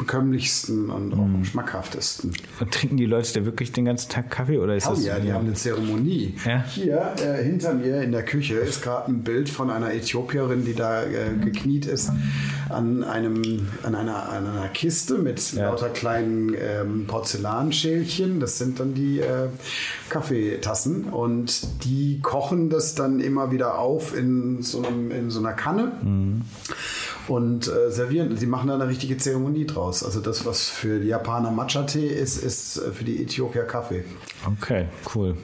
[0.00, 1.44] bekömmlichsten und auch am mm.
[1.44, 2.32] schmackhaftesten.
[2.58, 5.04] Und trinken die Leute da wirklich den ganzen Tag Kaffee oder ist oh, das?
[5.04, 6.34] Ja, die haben eine Zeremonie.
[6.46, 6.64] Ja?
[6.64, 10.74] Hier äh, hinter mir in der Küche ist gerade ein Bild von einer Äthiopierin, die
[10.74, 12.10] da äh, gekniet ist
[12.70, 15.68] an einem an einer, an einer Kiste mit ja.
[15.68, 18.40] lauter kleinen ähm, Porzellanschälchen.
[18.40, 19.48] Das sind dann die äh,
[20.08, 25.52] Kaffeetassen und die kochen das dann immer wieder auf in so, einem, in so einer
[25.52, 25.92] Kanne.
[26.02, 26.42] Mhm
[27.30, 28.36] und äh, servieren.
[28.36, 30.04] Sie machen da eine richtige Zeremonie draus.
[30.04, 34.04] Also das, was für die Japaner Matcha-Tee ist, ist äh, für die Äthiopier Kaffee.
[34.44, 35.36] Okay, cool.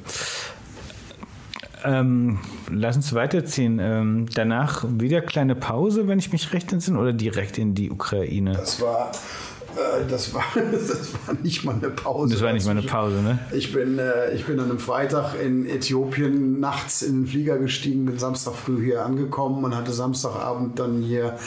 [1.84, 3.78] Ähm, lass uns weiterziehen.
[3.80, 8.54] Ähm, danach wieder kleine Pause, wenn ich mich recht entsinne, oder direkt in die Ukraine?
[8.54, 9.12] Das war
[10.08, 12.34] das war, das war nicht mal eine Pause.
[12.34, 13.38] Das war nicht mal eine Pause, ne?
[13.52, 18.06] Ich bin, äh, ich bin an einem Freitag in Äthiopien nachts in den Flieger gestiegen,
[18.06, 21.38] bin Samstag früh hier angekommen und hatte Samstagabend dann hier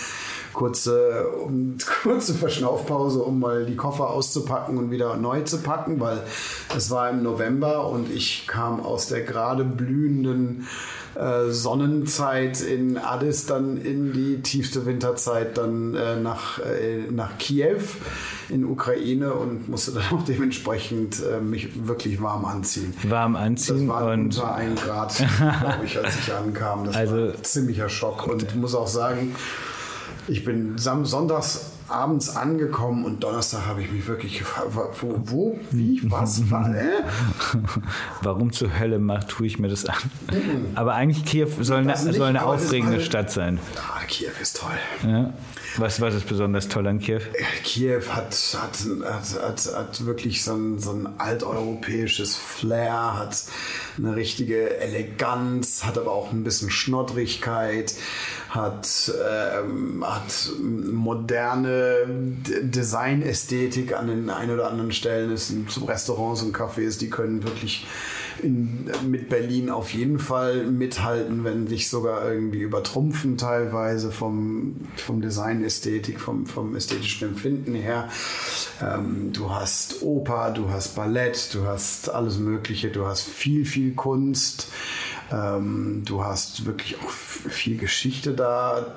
[0.53, 1.25] kurze,
[2.03, 6.23] kurze Verschnaufpause, um mal die Koffer auszupacken und wieder neu zu packen, weil
[6.75, 10.67] es war im November und ich kam aus der gerade blühenden
[11.19, 17.81] äh, Sonnenzeit in Addis dann in die tiefste Winterzeit dann äh, nach, äh, nach Kiew
[18.49, 22.93] in Ukraine und musste dann auch dementsprechend äh, mich wirklich warm anziehen.
[23.03, 26.85] Warm anziehen das war und unter ein Grad, glaube ich, als ich ankam.
[26.85, 29.35] Das Also- war ein ziemlicher Schock und ich muss auch sagen,
[30.27, 34.67] ich bin sam sonntags abends angekommen und Donnerstag habe ich mich wirklich gefragt,
[35.01, 37.03] wo, wo wie, was, war, äh?
[38.21, 39.95] warum zur Hölle macht, tue ich mir das an?
[40.75, 43.59] Aber eigentlich Kiew soll eine, nicht, soll eine aufregende Stadt sein.
[43.77, 44.71] Ah, Kiew ist toll.
[45.09, 45.33] Ja.
[45.77, 47.21] Was, was ist besonders toll an Kiew?
[47.63, 53.43] Kiew hat, hat, hat, hat, hat wirklich so ein, so ein alteuropäisches Flair, hat
[53.97, 57.93] eine richtige Eleganz, hat aber auch ein bisschen Schnoddrigkeit,
[58.49, 62.07] hat, ähm, hat moderne
[62.61, 65.31] Designästhetik an den ein oder anderen Stellen.
[65.31, 67.85] Es sind Restaurants und Cafés, die können wirklich
[68.39, 75.21] in, mit Berlin auf jeden Fall mithalten, wenn sich sogar irgendwie übertrumpfen teilweise vom, vom
[75.21, 78.09] Designästhetik, vom, vom ästhetischen Empfinden her.
[78.81, 83.93] Ähm, du hast Oper, du hast Ballett, du hast alles Mögliche, du hast viel, viel
[83.93, 84.67] Kunst.
[85.31, 88.95] Ähm, du hast wirklich auch viel Geschichte da.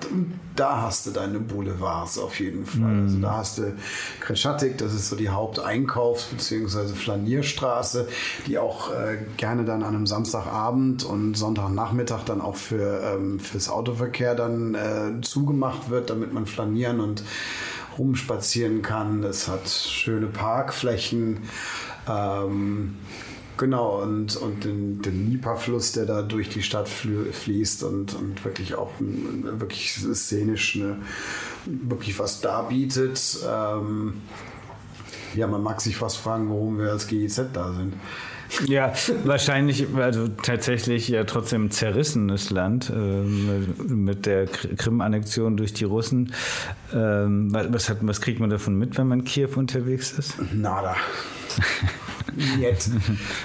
[0.56, 3.02] Da hast du deine Boulevards auf jeden Fall.
[3.04, 3.74] Also da hast du
[4.20, 6.94] Kreschatik, das ist so die Haupteinkaufs- bzw.
[6.94, 8.08] Flanierstraße,
[8.46, 13.68] die auch äh, gerne dann an einem Samstagabend und Sonntagnachmittag dann auch für ähm, fürs
[13.68, 17.22] Autoverkehr dann äh, zugemacht wird, damit man flanieren und
[17.98, 19.22] rumspazieren kann.
[19.22, 21.42] Es hat schöne Parkflächen.
[22.08, 22.96] Ähm,
[23.62, 28.74] Genau, und, und den, den Nipa-Fluss, der da durch die Stadt fließt und, und wirklich
[28.74, 30.96] auch wirklich szenisch eine,
[31.66, 33.38] wirklich was darbietet.
[33.48, 34.14] Ähm,
[35.36, 37.94] ja, man mag sich fast fragen, warum wir als GIZ da sind.
[38.66, 45.84] Ja, wahrscheinlich, also tatsächlich ja trotzdem zerrissenes Land äh, mit, der Kr- Krim-Annexion durch die
[45.84, 46.32] Russen.
[46.92, 50.34] Ähm, was, was, hat, was kriegt man davon mit, wenn man in Kiew unterwegs ist?
[50.52, 50.96] Nada.
[52.58, 52.90] Jetzt.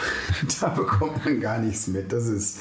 [0.62, 2.12] da bekommt man gar nichts mit.
[2.12, 2.60] Das ist,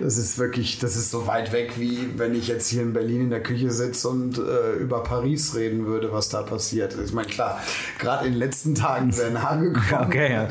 [0.00, 3.22] das ist wirklich, das ist so weit weg, wie wenn ich jetzt hier in Berlin
[3.22, 6.96] in der Küche sitze und äh, über Paris reden würde, was da passiert.
[7.04, 7.60] Ich meine, klar,
[7.98, 9.84] gerade in den letzten Tagen sehr nahe gekommen.
[10.14, 10.48] Okay, ja.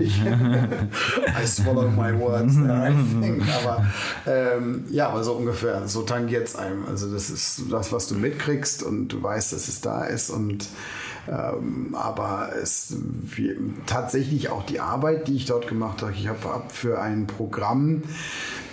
[0.00, 3.42] Ich, I swallow my words there, I think.
[3.62, 3.86] Aber
[4.26, 5.86] ähm, ja, aber so ungefähr.
[5.86, 6.84] So tangiert es einem.
[6.86, 10.68] Also das ist das, was du mitkriegst und du weißt, dass es da ist und
[11.28, 16.12] ähm, aber es wie, tatsächlich auch die Arbeit, die ich dort gemacht habe.
[16.12, 18.02] Ich habe hab für ein Programm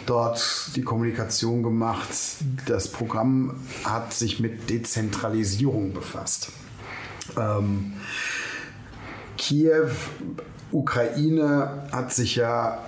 [0.05, 2.09] dort die Kommunikation gemacht.
[2.67, 6.51] Das Programm hat sich mit Dezentralisierung befasst.
[7.37, 7.93] Ähm,
[9.37, 9.89] Kiew,
[10.71, 12.79] Ukraine hat sich ja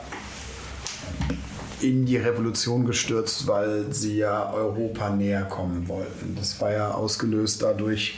[1.81, 6.35] in die Revolution gestürzt, weil sie ja Europa näher kommen wollten.
[6.35, 8.15] Das war ja ausgelöst dadurch,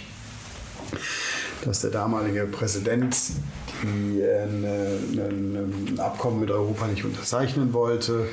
[1.65, 3.15] dass der damalige Präsident
[3.84, 8.28] die, äh, ne, ne, ein Abkommen mit Europa nicht unterzeichnen wollte,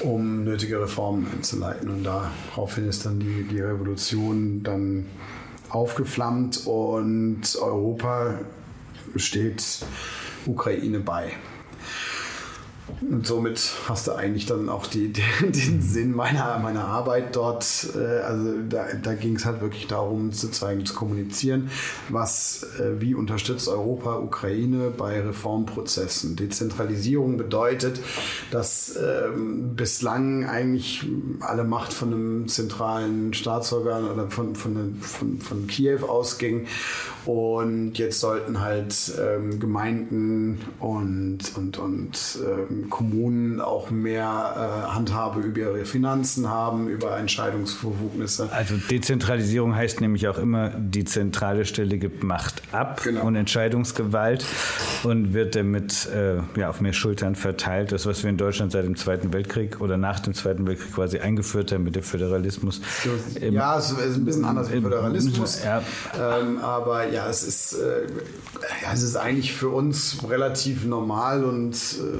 [0.00, 1.90] um nötige Reformen einzuleiten.
[1.90, 5.06] Und daraufhin ist dann die, die Revolution dann
[5.68, 8.38] aufgeflammt und Europa
[9.16, 9.62] steht
[10.46, 11.32] Ukraine bei.
[13.00, 17.88] Und somit hast du eigentlich dann auch die, den, den Sinn meiner, meiner Arbeit dort.
[17.94, 21.70] Äh, also da, da ging es halt wirklich darum, zu zeigen, zu kommunizieren,
[22.08, 26.36] was, äh, wie unterstützt Europa Ukraine bei Reformprozessen.
[26.36, 28.00] Dezentralisierung bedeutet,
[28.50, 31.06] dass ähm, bislang eigentlich
[31.40, 36.66] alle Macht von einem zentralen Staatsorgan oder von, von, von, von Kiew ausging.
[37.24, 44.24] Und jetzt sollten halt ähm, Gemeinden und, und, und ähm, Kommunen auch mehr
[44.88, 48.50] äh, Handhabe über ihre Finanzen haben, über Entscheidungsbefugnisse.
[48.52, 53.24] Also Dezentralisierung heißt nämlich auch immer, die zentrale Stelle gibt Macht ab Genau.
[53.26, 54.44] und Entscheidungsgewalt
[55.02, 57.92] und wird damit äh, ja, auf mehr Schultern verteilt.
[57.92, 61.18] Das, was wir in Deutschland seit dem Zweiten Weltkrieg oder nach dem Zweiten Weltkrieg quasi
[61.18, 62.80] eingeführt haben mit dem Föderalismus.
[63.40, 65.62] Im- ja, es ist ein bisschen anders im- Föderalismus.
[65.64, 65.82] ja.
[66.18, 68.02] Ähm, aber ja, es ist, äh,
[68.82, 72.18] ja, es ist eigentlich für uns relativ normal und äh,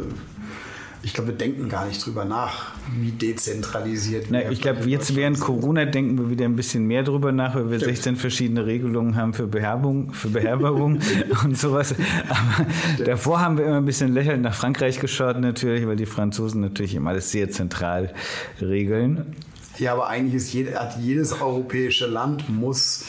[1.03, 5.15] ich glaube, wir denken gar nicht drüber nach, wie dezentralisiert Na, wir ich glaube, jetzt
[5.15, 5.39] während.
[5.39, 7.97] Corona denken wir wieder ein bisschen mehr drüber nach, weil wir Stimmt.
[7.97, 10.99] 16 verschiedene Regelungen haben für Beherbung, für Beherbergung
[11.45, 11.95] und sowas.
[12.29, 16.61] Aber davor haben wir immer ein bisschen lächelnd nach Frankreich geschaut natürlich, weil die Franzosen
[16.61, 18.13] natürlich immer alles sehr zentral
[18.61, 19.37] regeln.
[19.79, 23.05] Ja, aber eigentlich ist jede, hat jedes europäische Land muss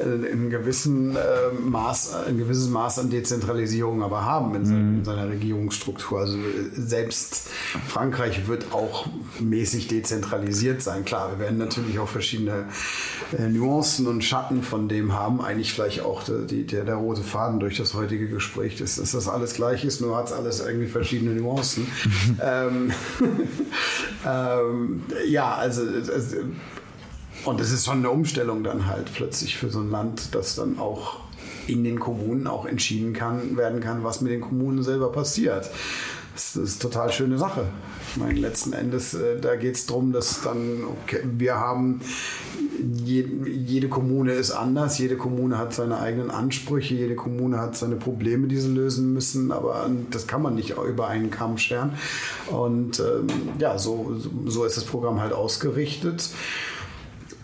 [0.00, 1.20] äh, ein, gewissen, äh,
[1.60, 6.20] Maß, ein gewisses Maß an Dezentralisierung aber haben in, seiner, in seiner Regierungsstruktur.
[6.20, 6.38] Also
[6.72, 7.48] selbst
[7.86, 9.06] Frankreich wird auch
[9.40, 11.04] mäßig dezentralisiert sein.
[11.04, 12.66] Klar, wir werden natürlich auch verschiedene
[13.38, 15.40] äh, Nuancen und Schatten von dem haben.
[15.40, 19.28] Eigentlich vielleicht auch die, der, der rote Faden durch das heutige Gespräch ist, dass das
[19.28, 21.86] alles gleich ist, nur hat es alles irgendwie verschiedene Nuancen.
[22.42, 22.92] ähm,
[24.26, 26.36] ähm, ja, also, also
[27.44, 30.78] und es ist schon eine Umstellung dann halt plötzlich für so ein Land, das dann
[30.78, 31.18] auch
[31.66, 35.70] in den Kommunen auch entschieden kann, werden kann, was mit den Kommunen selber passiert.
[36.34, 37.66] Das ist eine total schöne Sache.
[38.10, 42.00] Ich meine, letzten Endes, äh, da geht es darum, dass dann, okay, wir haben,
[43.04, 47.94] je, jede Kommune ist anders, jede Kommune hat seine eigenen Ansprüche, jede Kommune hat seine
[47.94, 51.92] Probleme, die sie lösen müssen, aber das kann man nicht über einen Kamm scheren.
[52.50, 53.28] Und ähm,
[53.60, 56.30] ja, so, so ist das Programm halt ausgerichtet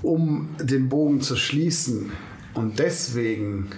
[0.03, 2.13] um den Bogen zu schließen.
[2.55, 3.71] Und deswegen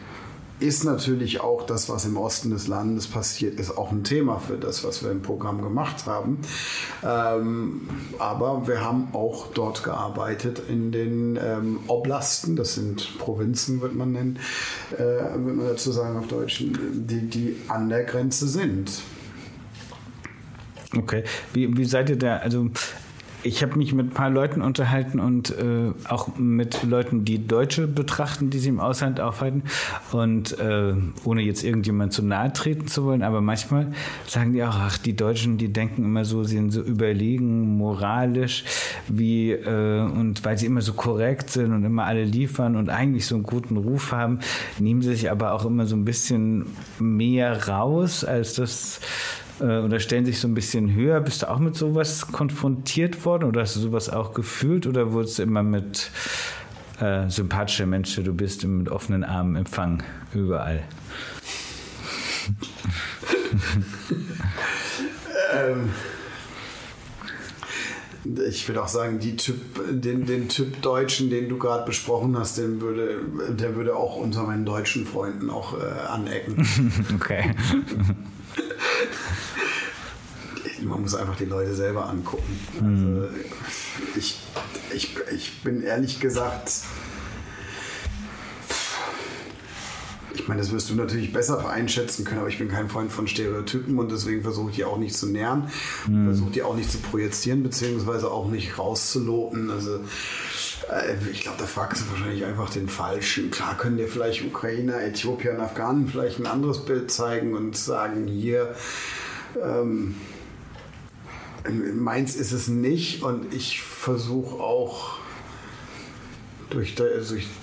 [0.62, 4.56] ist natürlich auch das, was im Osten des Landes passiert, ist auch ein Thema für
[4.56, 6.38] das, was wir im Programm gemacht haben.
[7.04, 13.94] Ähm, aber wir haben auch dort gearbeitet in den ähm, Oblasten, das sind Provinzen, wird
[13.94, 14.38] man nennen,
[14.92, 19.02] äh, wird man dazu sagen auf Deutsch, die, die an der Grenze sind.
[20.96, 22.36] Okay, wie, wie seid ihr da?
[22.36, 22.70] Also
[23.42, 27.88] ich habe mich mit ein paar Leuten unterhalten und äh, auch mit Leuten, die Deutsche
[27.88, 29.64] betrachten, die sich im Ausland aufhalten.
[30.12, 33.92] Und äh, ohne jetzt irgendjemand zu nahe treten zu wollen, aber manchmal
[34.26, 38.64] sagen die auch, ach, die Deutschen, die denken immer so, sie sind so überlegen, moralisch,
[39.08, 43.26] wie, äh, und weil sie immer so korrekt sind und immer alle liefern und eigentlich
[43.26, 44.40] so einen guten Ruf haben,
[44.78, 46.66] nehmen sie sich aber auch immer so ein bisschen
[46.98, 49.00] mehr raus, als das
[49.62, 51.20] äh, oder stellen sich so ein bisschen höher.
[51.20, 55.38] Bist du auch mit sowas konfrontiert worden oder hast du sowas auch gefühlt oder wurdest
[55.38, 56.10] du immer mit
[57.00, 60.02] äh, sympathischer Mensch, du bist mit offenen Armen empfangen
[60.34, 60.82] überall?
[65.54, 65.90] ähm,
[68.48, 72.58] ich würde auch sagen, die typ, den, den Typ Deutschen, den du gerade besprochen hast,
[72.58, 73.20] den würde,
[73.50, 76.66] der würde auch unter meinen deutschen Freunden auch äh, anecken.
[77.14, 77.54] okay
[80.84, 82.58] man muss einfach die Leute selber angucken.
[82.80, 83.28] Also
[84.16, 84.40] ich,
[84.94, 86.70] ich, ich bin ehrlich gesagt,
[90.34, 93.26] ich meine, das wirst du natürlich besser einschätzen können, aber ich bin kein Freund von
[93.26, 95.70] Stereotypen und deswegen versuche ich die auch nicht zu nähern,
[96.08, 96.26] mhm.
[96.26, 99.70] versuche die auch nicht zu projizieren, beziehungsweise auch nicht rauszuloten.
[99.70, 100.00] Also
[100.90, 103.50] äh, ich glaube, da fragst du wahrscheinlich einfach den Falschen.
[103.50, 108.26] Klar können dir vielleicht Ukrainer, Äthiopier und Afghanen vielleicht ein anderes Bild zeigen und sagen,
[108.26, 108.74] hier,
[109.62, 110.16] ähm,
[111.70, 115.18] Meins ist es nicht und ich versuche auch
[116.70, 117.04] durch die,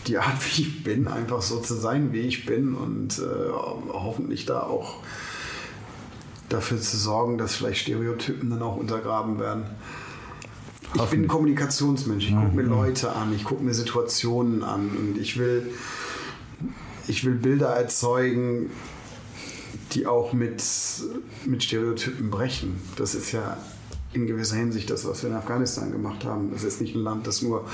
[0.08, 3.52] die, Art, wie ich bin, einfach so zu sein, wie ich bin und äh,
[3.92, 4.96] hoffentlich da auch
[6.48, 9.66] dafür zu sorgen, dass vielleicht Stereotypen dann auch untergraben werden.
[10.96, 15.18] Ich bin ein Kommunikationsmensch, ich gucke mir Leute an, ich gucke mir Situationen an und
[15.20, 15.72] ich will,
[17.08, 18.72] ich will Bilder erzeugen,
[19.92, 20.64] die auch mit,
[21.46, 22.82] mit Stereotypen brechen.
[22.96, 23.58] Das ist ja
[24.14, 26.52] in gewisser Hinsicht das, was wir in Afghanistan gemacht haben.
[26.52, 27.66] Das ist nicht ein Land, das nur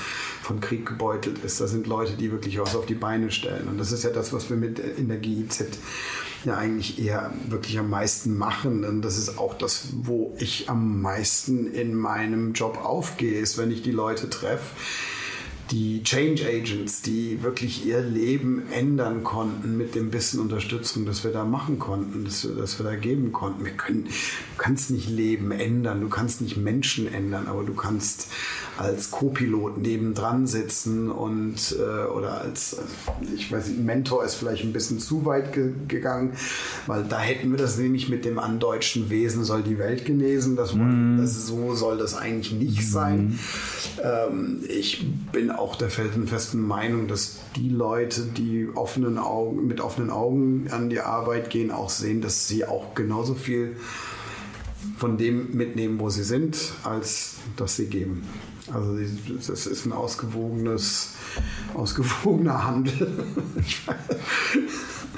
[0.42, 1.60] von Krieg gebeutelt ist.
[1.60, 3.68] Das sind Leute, die wirklich was auf die Beine stellen.
[3.68, 5.64] Und das ist ja das, was wir mit in der GIZ
[6.44, 8.84] ja eigentlich eher wirklich am meisten machen.
[8.84, 13.70] Und das ist auch das, wo ich am meisten in meinem Job aufgehe, ist, wenn
[13.70, 14.74] ich die Leute treffe
[15.70, 21.32] die Change Agents, die wirklich ihr Leben ändern konnten mit dem bisschen Unterstützung, das wir
[21.32, 23.64] da machen konnten, das, das wir da geben konnten.
[23.64, 28.28] Wir können, du kannst nicht Leben ändern, du kannst nicht Menschen ändern, aber du kannst
[28.78, 32.76] als Co-Pilot nebendran sitzen und äh, oder als,
[33.34, 36.32] ich weiß nicht, Mentor ist vielleicht ein bisschen zu weit ge gegangen,
[36.86, 40.56] weil da hätten wir das nämlich mit dem andeutschen Wesen soll die Welt genesen.
[40.56, 41.18] Das, mm.
[41.18, 42.90] das so soll das eigentlich nicht mm.
[42.90, 43.38] sein.
[44.02, 50.10] Ähm, ich bin auch der felsenfesten Meinung, dass die Leute, die offenen Augen, mit offenen
[50.10, 53.76] Augen an die Arbeit gehen, auch sehen, dass sie auch genauso viel
[54.96, 58.22] von dem mitnehmen, wo sie sind, als dass sie geben.
[58.72, 58.96] Also
[59.36, 61.14] das ist ein ausgewogenes,
[61.74, 63.24] ausgewogener Handel.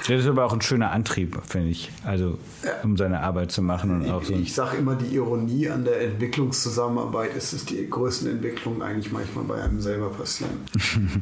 [0.07, 1.91] Das ist aber auch ein schöner Antrieb, finde ich.
[2.05, 2.37] Also,
[2.83, 4.01] um seine Arbeit zu machen.
[4.01, 8.29] Und auch so ich sage immer, die Ironie an der Entwicklungszusammenarbeit ist, dass die größten
[8.29, 10.51] Entwicklungen eigentlich manchmal bei einem selber passieren.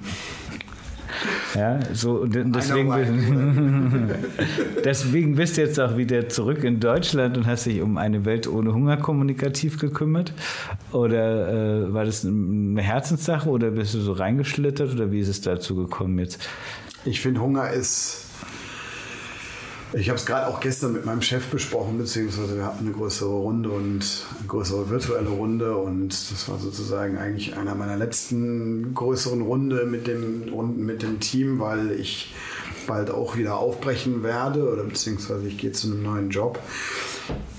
[1.55, 2.91] Ja, so deswegen,
[4.83, 8.47] deswegen bist du jetzt auch wieder zurück in Deutschland und hast dich um eine Welt
[8.47, 10.33] ohne Hunger kommunikativ gekümmert?
[10.91, 15.41] Oder äh, war das eine Herzenssache oder bist du so reingeschlittert oder wie ist es
[15.41, 16.47] dazu gekommen jetzt?
[17.05, 18.26] Ich finde, Hunger ist
[19.93, 23.29] ich habe es gerade auch gestern mit meinem Chef besprochen, beziehungsweise wir hatten eine größere
[23.29, 29.41] Runde und eine größere virtuelle Runde und das war sozusagen eigentlich einer meiner letzten größeren
[29.41, 32.35] Runde mit dem, Runden mit dem Team, weil ich
[32.85, 36.59] bald auch wieder aufbrechen werde oder beziehungsweise ich gehe zu einem neuen Job.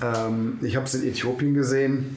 [0.03, 2.17] Ähm, ich habe es in Äthiopien gesehen.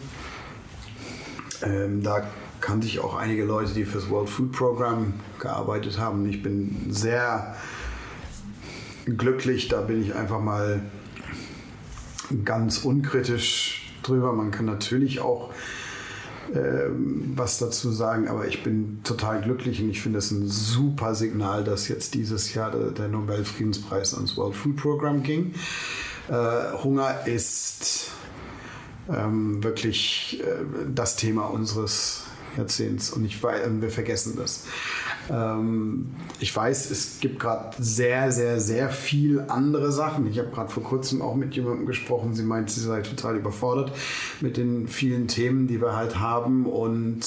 [1.62, 2.24] Ähm, da
[2.60, 6.28] kannte ich auch einige Leute, die fürs World Food Program gearbeitet haben.
[6.30, 7.56] Ich bin sehr
[9.06, 10.82] glücklich, da bin ich einfach mal
[12.46, 14.34] ganz unkritisch drüber.
[14.34, 15.52] Man kann natürlich auch
[16.54, 16.90] äh,
[17.36, 21.64] was dazu sagen, aber ich bin total glücklich und ich finde es ein super Signal,
[21.64, 25.54] dass jetzt dieses Jahr der, der Nobelfriedenspreis ans World Food Program ging.
[26.30, 28.12] Äh, Hunger ist
[29.10, 32.24] ähm, wirklich äh, das Thema unseres
[32.58, 34.66] Jahrzehnts und ich, wir vergessen das.
[35.32, 36.08] Ähm,
[36.40, 40.28] ich weiß, es gibt gerade sehr, sehr, sehr viel andere Sachen.
[40.28, 43.92] Ich habe gerade vor kurzem auch mit jemandem gesprochen, sie meint, sie sei total überfordert
[44.42, 46.66] mit den vielen Themen, die wir halt haben.
[46.66, 47.22] Und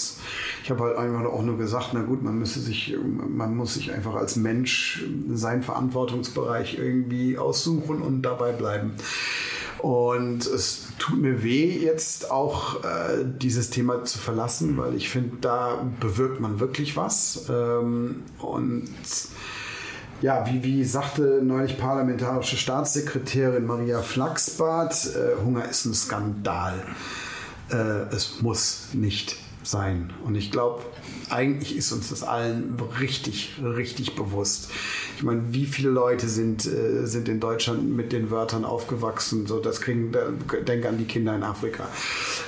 [0.63, 3.93] ich habe halt einfach auch nur gesagt, na gut, man müsste sich, man muss sich
[3.93, 8.93] einfach als Mensch seinen Verantwortungsbereich irgendwie aussuchen und dabei bleiben.
[9.79, 15.37] Und es tut mir weh, jetzt auch äh, dieses Thema zu verlassen, weil ich finde,
[15.41, 17.47] da bewirkt man wirklich was.
[17.49, 18.89] Ähm, und
[20.23, 26.83] ja, wie, wie sagte neulich parlamentarische Staatssekretärin Maria Flachsbart, äh, Hunger ist ein Skandal.
[27.71, 30.13] Äh, es muss nicht sein.
[30.25, 30.83] Und ich glaube,
[31.31, 34.71] eigentlich ist uns das allen richtig, richtig bewusst.
[35.17, 39.47] Ich meine, wie viele Leute sind, äh, sind in Deutschland mit den Wörtern aufgewachsen?
[39.47, 40.13] So, das kriegen,
[40.67, 41.89] denk an die Kinder in Afrika.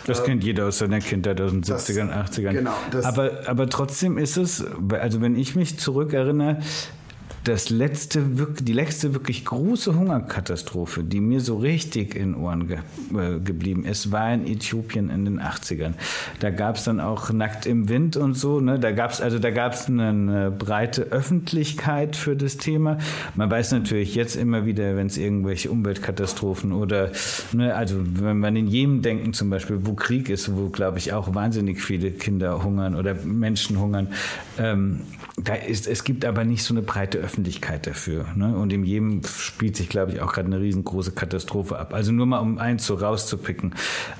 [0.06, 2.52] Das ähm, kennt jeder aus seiner Kindheit aus den 70ern, 80ern.
[2.52, 2.74] Genau.
[3.02, 6.58] aber, aber trotzdem ist es, also wenn ich mich zurückerinnere,
[7.46, 8.22] das letzte,
[8.60, 12.78] die letzte wirklich große Hungerkatastrophe, die mir so richtig in Ohren ge
[13.14, 15.94] äh, geblieben ist, war in Äthiopien in den 80ern.
[16.40, 18.60] Da gab es dann auch Nackt im Wind und so.
[18.60, 18.80] Ne?
[18.80, 22.98] Da gab es also da gab's eine breite Öffentlichkeit für das Thema.
[23.36, 27.12] Man weiß natürlich jetzt immer wieder, wenn es irgendwelche Umweltkatastrophen oder
[27.52, 31.12] ne, also wenn man in Jemen denken zum Beispiel, wo Krieg ist, wo glaube ich
[31.12, 34.08] auch wahnsinnig viele Kinder hungern oder Menschen hungern.
[34.58, 35.02] Ähm,
[35.36, 38.26] da ist, es gibt aber nicht so eine breite Öffentlichkeit dafür.
[38.34, 38.56] Ne?
[38.56, 41.92] Und in jedem spielt sich, glaube ich, auch gerade eine riesengroße Katastrophe ab.
[41.92, 43.74] Also nur mal um eins so rauszupicken.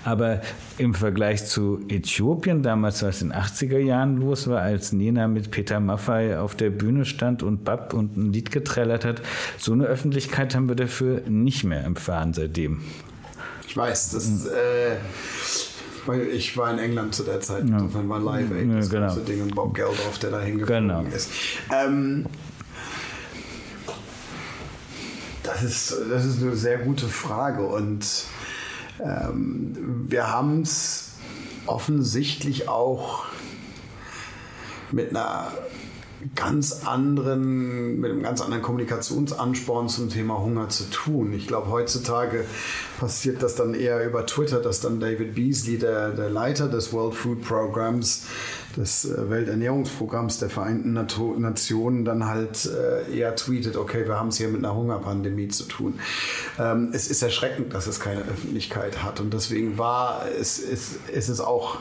[0.04, 0.42] Aber
[0.76, 5.50] im Vergleich zu Äthiopien, damals, was in den 80er Jahren los war, als Nena mit
[5.50, 9.22] Peter Maffay auf der Bühne stand und Bab und ein Lied getrellert hat,
[9.56, 12.82] so eine Öffentlichkeit haben wir dafür nicht mehr erfahren seitdem.
[13.66, 14.96] Ich weiß, das äh,
[16.06, 17.78] weil ich war in England zu der Zeit, ja.
[17.78, 19.06] insofern war Live Aid das ja, genau.
[19.08, 21.02] große Ding und Bob Geldof, der da hingeflogen genau.
[21.02, 21.30] ist.
[21.72, 22.26] Ähm,
[25.42, 28.24] das ist, das ist eine sehr gute Frage und
[29.00, 31.12] ähm, wir haben es
[31.66, 33.26] offensichtlich auch
[34.92, 35.52] mit einer
[36.34, 41.32] ganz anderen, mit einem ganz anderen Kommunikationsansporn zum Thema Hunger zu tun.
[41.32, 42.44] Ich glaube, heutzutage
[42.98, 47.14] passiert das dann eher über Twitter, dass dann David Beasley, der, der Leiter des World
[47.14, 48.26] Food Programs,
[48.76, 54.36] des äh, Welternährungsprogramms der Vereinten Nationen, dann halt äh, eher tweetet, okay, wir haben es
[54.36, 55.98] hier mit einer Hungerpandemie zu tun.
[56.58, 61.28] Ähm, es ist erschreckend, dass es keine Öffentlichkeit hat und deswegen war es, es, es
[61.28, 61.78] ist auch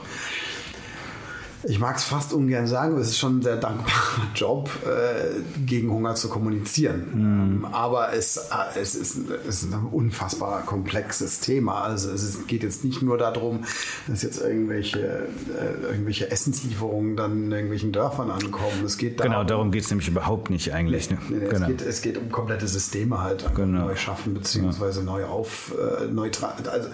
[1.68, 5.42] ich mag es fast ungern sagen, aber es ist schon ein sehr dankbarer Job, äh,
[5.66, 7.58] gegen Hunger zu kommunizieren.
[7.60, 7.66] Mhm.
[7.66, 11.82] Aber es, äh, es, ist, es, ist, ein unfassbar komplexes Thema.
[11.82, 13.64] Also es ist, geht jetzt nicht nur darum,
[14.08, 18.86] dass jetzt irgendwelche, äh, irgendwelche Essenslieferungen dann in irgendwelchen Dörfern ankommen.
[18.86, 21.10] Es geht darum, genau, darum geht es nämlich überhaupt nicht eigentlich.
[21.10, 21.54] Nee, nee, genau.
[21.54, 23.86] es, geht, es, geht, um komplette Systeme halt genau.
[23.86, 25.06] neu schaffen, beziehungsweise ja.
[25.06, 26.54] neu auf, äh, neutral.
[26.72, 26.90] Also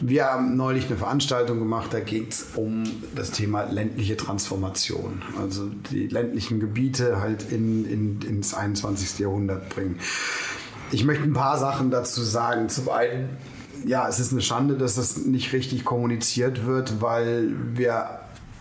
[0.00, 2.84] wir haben neulich eine Veranstaltung gemacht, da geht es um
[3.14, 5.22] das Thema ländliche Transformation.
[5.40, 9.18] Also die ländlichen Gebiete halt in, in, ins 21.
[9.18, 9.98] Jahrhundert bringen.
[10.92, 12.68] Ich möchte ein paar Sachen dazu sagen.
[12.68, 13.28] Zum einen,
[13.86, 18.19] ja, es ist eine Schande, dass das nicht richtig kommuniziert wird, weil wir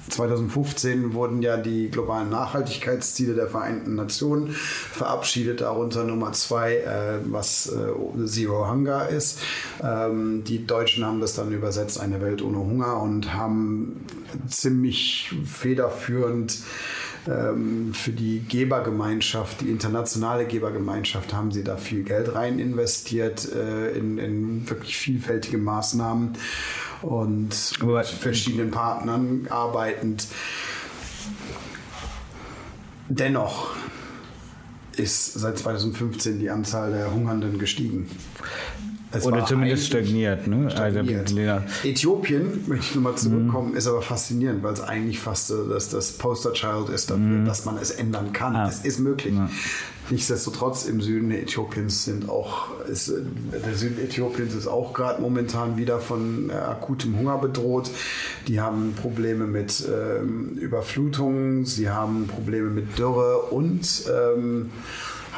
[0.09, 7.67] 2015 wurden ja die globalen Nachhaltigkeitsziele der Vereinten Nationen verabschiedet, darunter Nummer zwei, äh, was
[7.67, 9.39] äh, Zero Hunger ist.
[9.81, 14.05] Ähm, die Deutschen haben das dann übersetzt, eine Welt ohne Hunger und haben
[14.47, 16.57] ziemlich federführend
[17.27, 23.91] ähm, für die Gebergemeinschaft, die internationale Gebergemeinschaft, haben sie da viel Geld rein investiert äh,
[23.91, 26.33] in, in wirklich vielfältige Maßnahmen
[27.01, 27.49] und
[27.81, 30.27] mit verschiedenen Partnern arbeitend.
[33.07, 33.71] Dennoch
[34.95, 38.09] ist seit 2015 die Anzahl der Hungernden gestiegen.
[39.11, 40.47] Es Oder zumindest stagniert.
[40.47, 40.69] Ne?
[40.75, 41.63] Also, stagniert.
[41.83, 43.77] Äthiopien, möchte ich nochmal zurückkommen, mhm.
[43.77, 47.45] ist aber faszinierend, weil es eigentlich fast das, das Posterchild ist dafür, mhm.
[47.45, 48.55] dass man es ändern kann.
[48.55, 48.67] Ah.
[48.67, 49.33] Es ist möglich.
[49.33, 49.49] Ja.
[50.11, 55.99] Nichtsdestotrotz im Süden Äthiopiens sind auch, ist, der Süden Äthiopiens ist auch gerade momentan wieder
[55.99, 57.91] von äh, akutem Hunger bedroht.
[58.47, 64.71] Die haben Probleme mit ähm, Überflutungen, sie haben Probleme mit Dürre und ähm,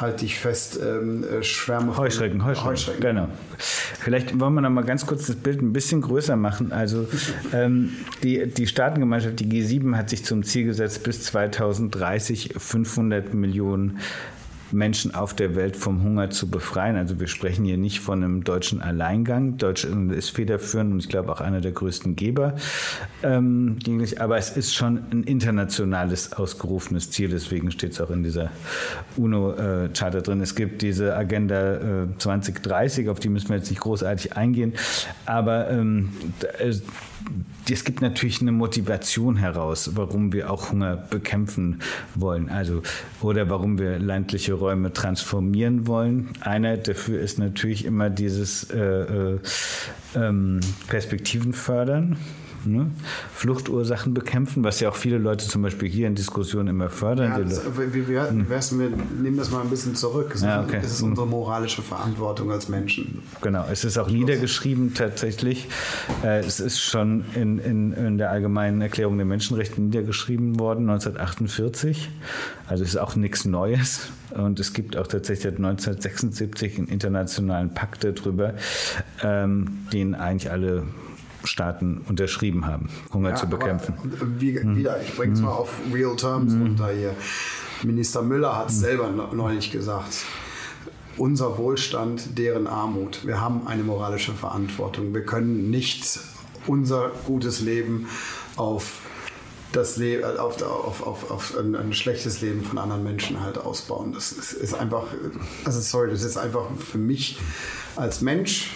[0.02, 3.00] halte ich fest, ähm, äh, Schwärme Heuschrecken, Heuschrecken, Heuschrecken.
[3.00, 3.28] Genau.
[3.56, 6.72] Vielleicht wollen wir noch mal ganz kurz das Bild ein bisschen größer machen.
[6.72, 7.08] Also
[7.54, 7.92] ähm,
[8.22, 14.00] die, die Staatengemeinschaft, die G7, hat sich zum Ziel gesetzt, bis 2030 500 Millionen
[14.72, 16.96] Menschen auf der Welt vom Hunger zu befreien.
[16.96, 19.58] Also wir sprechen hier nicht von einem deutschen Alleingang.
[19.58, 22.54] Deutschland ist federführend und ich glaube auch einer der größten Geber.
[23.22, 23.78] Ähm,
[24.18, 27.28] aber es ist schon ein internationales ausgerufenes Ziel.
[27.28, 28.50] Deswegen steht es auch in dieser
[29.16, 30.40] UNO-Charta drin.
[30.40, 34.74] Es gibt diese Agenda 2030, auf die müssen wir jetzt nicht großartig eingehen.
[35.26, 36.10] Aber ähm,
[37.70, 41.80] es gibt natürlich eine Motivation heraus, warum wir auch Hunger bekämpfen
[42.14, 42.48] wollen.
[42.48, 42.82] Also,
[43.20, 46.30] oder warum wir ländliche Räume transformieren wollen.
[46.40, 49.38] Einer dafür ist natürlich immer dieses äh, äh,
[50.14, 52.16] ähm, Perspektiven fördern.
[52.64, 52.90] Ne?
[53.34, 57.32] Fluchtursachen bekämpfen, was ja auch viele Leute zum Beispiel hier in Diskussionen immer fördern.
[57.32, 58.48] Ja, das, wie, wie, hm.
[58.48, 58.90] wir
[59.20, 60.32] nehmen das mal ein bisschen zurück.
[60.34, 60.78] Es, ja, okay.
[60.78, 63.22] ist, ist unsere moralische Verantwortung als Menschen.
[63.40, 65.68] Genau, es ist auch niedergeschrieben tatsächlich.
[66.22, 72.10] Äh, es ist schon in, in, in der Allgemeinen Erklärung der Menschenrechte niedergeschrieben worden, 1948.
[72.66, 74.08] Also ist auch nichts Neues.
[74.30, 78.54] Und es gibt auch tatsächlich seit 1976 einen internationalen Pakt darüber,
[79.22, 80.84] ähm, den eigentlich alle
[81.44, 83.94] Staaten unterschrieben haben, Hunger ja, zu bekämpfen.
[84.38, 84.76] Wie, hm.
[84.76, 85.46] Wieder, ich bringe es hm.
[85.46, 86.62] mal auf Real Terms hm.
[86.62, 87.14] runter hier.
[87.82, 88.80] Minister Müller hat es hm.
[88.80, 90.24] selber neulich gesagt.
[91.18, 93.26] Unser Wohlstand, deren Armut.
[93.26, 95.12] Wir haben eine moralische Verantwortung.
[95.12, 96.18] Wir können nicht
[96.66, 98.08] unser gutes Leben
[98.56, 99.00] auf
[99.72, 104.12] das Le auf, auf, auf, auf ein, ein, schlechtes Leben von anderen Menschen halt ausbauen.
[104.12, 105.06] Das ist, ist einfach,
[105.64, 107.38] also sorry, das ist einfach für mich
[107.96, 108.70] als Mensch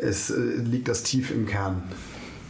[0.00, 1.82] es äh, liegt das tief im Kern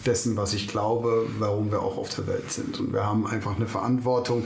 [0.07, 2.81] dessen, was ich glaube, warum wir auch auf der Welt sind.
[2.81, 4.45] Und wir haben einfach eine Verantwortung.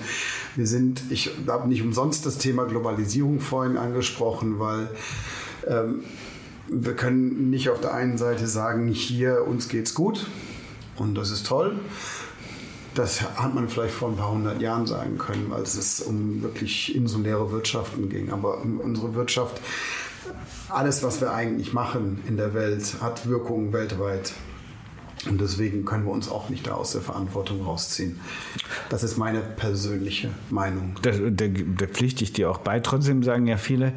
[0.57, 4.89] Wir sind, ich habe nicht umsonst das Thema Globalisierung vorhin angesprochen, weil
[5.67, 6.03] ähm,
[6.69, 10.27] wir können nicht auf der einen Seite sagen, hier uns geht's gut
[10.97, 11.79] und das ist toll.
[12.95, 16.95] Das hat man vielleicht vor ein paar hundert Jahren sagen können, als es um wirklich
[16.95, 18.31] insuläre Wirtschaften ging.
[18.31, 19.61] Aber unsere Wirtschaft
[20.69, 24.33] alles, was wir eigentlich machen in der Welt, hat Wirkungen weltweit.
[25.29, 28.21] Und deswegen können wir uns auch nicht da aus der Verantwortung rausziehen.
[28.91, 30.97] Das ist meine persönliche Meinung.
[31.03, 32.81] Da, da, da pflichte ich dir auch bei.
[32.81, 33.95] Trotzdem sagen ja viele,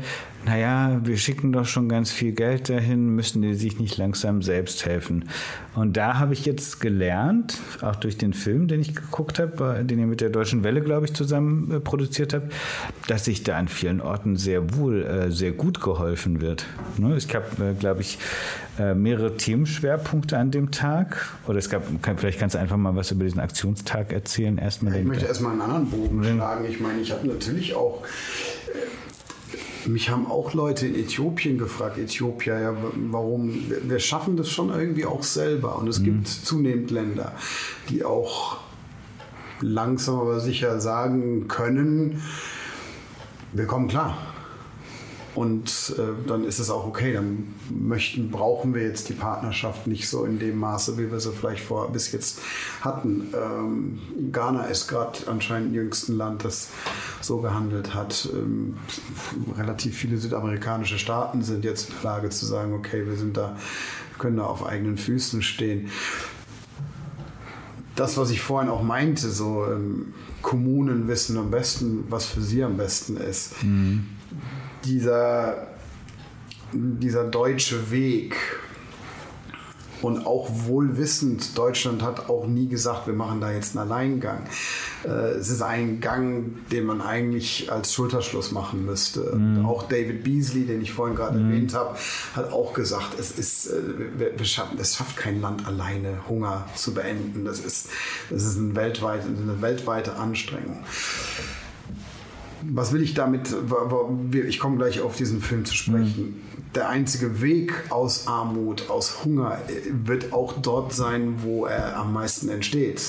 [0.48, 4.86] naja, wir schicken doch schon ganz viel Geld dahin, müssen die sich nicht langsam selbst
[4.86, 5.28] helfen.
[5.76, 10.00] Und da habe ich jetzt gelernt, auch durch den Film, den ich geguckt habe, den
[10.00, 12.54] ihr mit der Deutschen Welle, glaube ich, zusammen äh, produziert habt,
[13.08, 16.66] dass sich da an vielen Orten sehr wohl, äh, sehr gut geholfen wird.
[16.98, 17.18] Ne?
[17.18, 18.18] Ich habe, äh, glaube ich,
[18.94, 21.34] mehrere Themenschwerpunkte an dem Tag.
[21.48, 21.82] Oder es gab,
[22.18, 24.60] vielleicht kannst du einfach mal was über diesen Aktionstag erzählen.
[24.60, 26.64] Erstmal ich möchte erstmal einen anderen Bogen schlagen.
[26.70, 28.04] Ich meine, ich habe natürlich auch
[29.90, 32.76] mich haben auch Leute in Äthiopien gefragt, Äthiopier, ja,
[33.12, 35.78] warum, wir schaffen das schon irgendwie auch selber.
[35.78, 36.06] Und es mhm.
[36.06, 37.34] gibt zunehmend Länder,
[37.90, 38.58] die auch
[39.62, 42.22] langsam aber sicher sagen können,
[43.54, 44.18] wir kommen klar.
[45.38, 47.14] Und äh, dann ist es auch okay.
[47.14, 51.32] Dann möchten, brauchen wir jetzt die Partnerschaft nicht so in dem Maße, wie wir sie
[51.32, 52.40] vielleicht vor bis jetzt
[52.82, 53.28] hatten.
[53.36, 54.00] Ähm,
[54.32, 56.70] Ghana ist gerade anscheinend jüngsten Land, das
[57.22, 58.28] so gehandelt hat.
[58.34, 58.78] Ähm,
[59.56, 63.58] relativ viele südamerikanische Staaten sind jetzt in der Lage zu sagen, okay, wir sind da,
[64.18, 65.92] können da auf eigenen Füßen stehen.
[67.96, 72.64] Das, was ich vorhin auch meinte, so ähm, Kommunen wissen am besten, was für sie
[72.64, 73.62] am besten ist.
[73.62, 74.17] Mhm
[74.88, 75.68] dieser,
[76.74, 78.36] dieser deutsche Weg,
[80.02, 84.44] und auch wohlwissend, Deutschland hat auch nie gesagt, wir machen da jetzt einen Alleingang.
[85.04, 89.36] Äh, es ist ein Gang, den man eigentlich als Schulterschluss machen müsste.
[89.36, 89.66] Mhm.
[89.66, 91.52] Auch David Beasley, den ich vorhin gerade mhm.
[91.52, 91.98] erwähnt habe,
[92.36, 93.82] hat auch gesagt, es ist, äh,
[94.18, 97.46] wir, wir schaffen, es schafft kein Land alleine, Hunger zu beenden.
[97.46, 97.90] Das ist,
[98.30, 100.84] das ist ein weltweit, eine weltweite Anstrengung
[102.70, 103.56] was will ich damit?
[104.48, 106.24] Ich komme gleich auf diesen Film zu sprechen.
[106.24, 106.58] Mhm.
[106.76, 112.14] Der einzige Weg aus Armut, aus Hunger äh, wird auch dort sein, wo er am
[112.14, 113.02] meisten entsteht.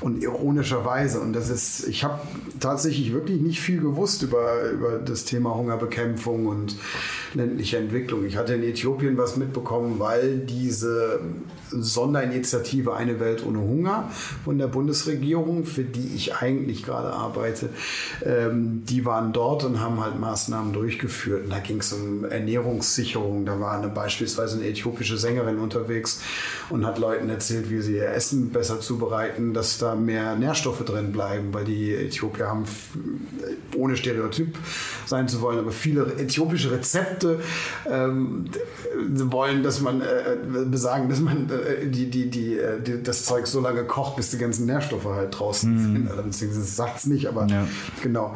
[0.00, 2.20] Und ironischerweise, und das ist, ich habe
[2.60, 6.76] tatsächlich wirklich nicht viel gewusst über, über das Thema Hungerbekämpfung und
[7.34, 8.24] ländliche Entwicklung.
[8.24, 11.20] Ich hatte in Äthiopien was mitbekommen, weil diese
[11.70, 14.10] Sonderinitiative Eine Welt ohne Hunger
[14.44, 17.70] von der Bundesregierung, für die ich eigentlich gerade arbeite,
[18.24, 21.44] ähm, die waren dort und haben halt Maßnahmen durchgeführt.
[21.44, 23.44] Und da ging es um Ernährungssicherung.
[23.46, 26.22] Da war eine, beispielsweise eine äthiopische Sängerin unterwegs
[26.70, 31.12] und hat Leuten erzählt, wie sie ihr Essen besser zubereiten, dass da mehr Nährstoffe drin
[31.12, 32.64] bleiben, weil die Äthiopier haben,
[33.76, 34.56] ohne Stereotyp
[35.06, 37.40] sein zu wollen, aber viele äthiopische Rezepte
[37.90, 38.46] ähm,
[39.30, 43.46] wollen, dass man äh, besagen, dass man äh, die, die, die, äh, die, das Zeug
[43.46, 45.94] so lange kocht, bis die ganzen Nährstoffe halt draußen mhm.
[45.94, 46.10] sind.
[46.10, 47.66] Also, beziehungsweise sagt es nicht, aber ja.
[48.02, 48.34] genau.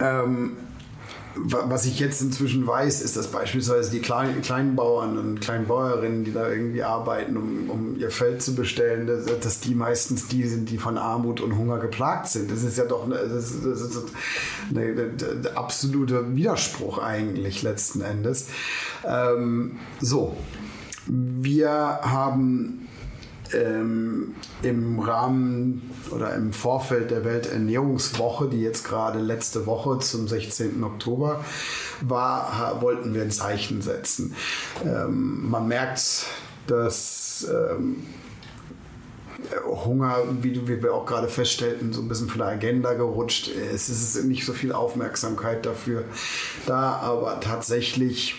[0.00, 0.56] Ähm,
[1.36, 6.48] was ich jetzt inzwischen weiß, ist, dass beispielsweise die kleinen, Kleinbauern und Kleinbäuerinnen, die da
[6.48, 10.78] irgendwie arbeiten, um, um ihr Feld zu bestellen, dass, dass, die meistens die sind, die
[10.78, 12.50] von Armut und Hunger geplagt sind.
[12.50, 14.04] Das ist ja doch eine, das ist, das ist
[14.70, 18.46] eine, eine absolute Widerspruch eigentlich letzten Endes.
[19.04, 20.36] Ähm, so,
[21.06, 21.70] wir
[22.02, 22.88] haben
[23.52, 30.82] ähm, im Rahmen oder im Vorfeld der Welternährungswoche, die jetzt gerade letzte Woche zum 16.
[30.82, 31.44] Oktober
[32.00, 34.34] war, wollten wir ein Zeichen setzen.
[34.84, 36.26] Ähm, man merkt,
[36.66, 38.04] dass ähm,
[39.66, 43.48] Hunger, wie, wie, wir auch gerade feststellten, so ein bisschen von der Agenda gerutscht.
[43.48, 46.04] Es ist nicht so viel Aufmerksamkeit dafür
[46.66, 48.36] da, aber tatsächlich,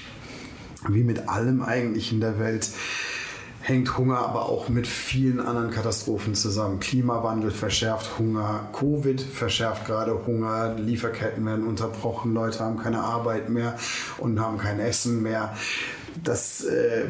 [0.90, 2.70] wie mit allem eigentlich in der Welt,
[3.62, 6.80] hängt Hunger aber auch mit vielen anderen Katastrophen zusammen.
[6.80, 13.76] Klimawandel verschärft Hunger, Covid verschärft gerade Hunger, Lieferketten werden unterbrochen, Leute haben keine Arbeit mehr
[14.20, 15.56] und haben kein Essen mehr.
[16.24, 17.06] Das, äh,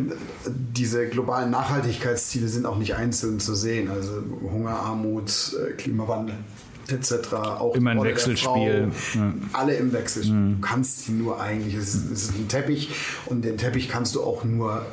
[0.47, 3.89] diese globalen Nachhaltigkeitsziele sind auch nicht einzeln zu sehen.
[3.89, 6.35] Also Hunger, Armut, äh, Klimawandel
[6.87, 7.33] etc.
[7.33, 8.91] Auch immer ein Wechselspiel.
[8.91, 9.33] Frau, ja.
[9.53, 10.35] Alle im Wechselspiel.
[10.35, 10.55] Mhm.
[10.55, 12.89] Du kannst sie nur eigentlich, es ist, es ist ein Teppich
[13.25, 14.85] und den Teppich kannst du auch nur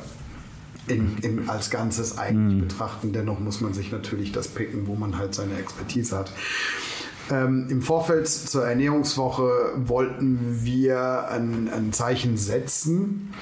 [0.89, 2.69] in, in, als Ganzes eigentlich mhm.
[2.69, 3.13] betrachten.
[3.13, 6.33] Dennoch muss man sich natürlich das picken, wo man halt seine Expertise hat.
[7.31, 13.33] Ähm, Im Vorfeld zur Ernährungswoche wollten wir ein, ein Zeichen setzen.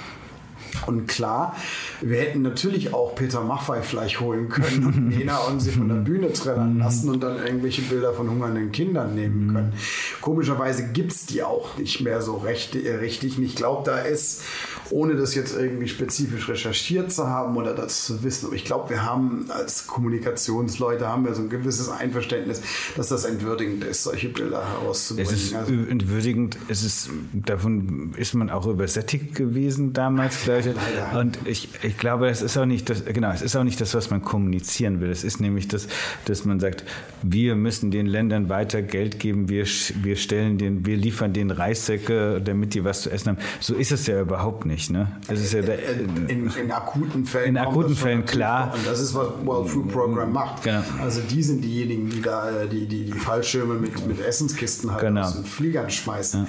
[0.86, 1.56] Und klar,
[2.00, 5.96] wir hätten natürlich auch Peter Maffei vielleicht holen können und Nena und sie von der
[5.96, 9.72] Bühne trennen lassen und dann irgendwelche Bilder von hungernden Kindern nehmen können.
[10.20, 13.38] Komischerweise gibt es die auch nicht mehr so recht, äh, richtig.
[13.38, 14.42] Und ich glaube, da ist
[14.90, 18.46] ohne das jetzt irgendwie spezifisch recherchiert zu haben oder das zu wissen.
[18.46, 22.60] Aber ich glaube, wir haben als Kommunikationsleute haben wir so ein gewisses Einverständnis,
[22.96, 25.32] dass das entwürdigend ist, solche Bilder herauszubringen.
[25.32, 31.16] Es ist also, entwürdigend, es ist, davon ist man auch übersättigt gewesen damals, glaube ich.
[31.16, 33.94] Und ich, ich glaube, es ist auch nicht das, genau, es ist auch nicht das,
[33.94, 35.10] was man kommunizieren will.
[35.10, 35.88] Es ist nämlich das,
[36.24, 36.84] dass man sagt,
[37.22, 39.64] wir müssen den Ländern weiter Geld geben, wir,
[40.02, 43.38] wir stellen den, wir liefern den Reissäcke, damit die was zu essen haben.
[43.60, 44.90] So ist es ja überhaupt nicht.
[44.90, 45.12] Ne?
[45.28, 47.50] Es ist ja der, in, in, in, akuten Fällen.
[47.50, 48.72] In akuten Fällen, klar.
[48.74, 50.62] Und das ist, was World Food Program macht.
[50.62, 50.82] Genau.
[51.02, 55.22] Also die sind diejenigen, die da die, die, die Fallschirme mit, mit Essenskisten halt genau.
[55.22, 56.44] aus den Fliegern schmeißen.
[56.44, 56.48] Ja.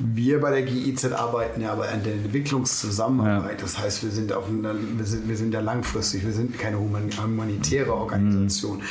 [0.00, 3.52] Wir bei der GIZ arbeiten ja aber an der Entwicklungszusammenarbeit.
[3.52, 3.58] Ja.
[3.60, 6.78] Das heißt, wir sind, auf einer, wir, sind, wir sind ja langfristig, wir sind keine
[6.78, 8.78] humanitäre Organisation.
[8.78, 8.82] Mhm.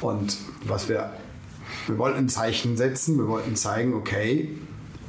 [0.00, 1.12] Und was wir,
[1.86, 4.50] wir wollten ein Zeichen setzen, wir wollten zeigen, okay,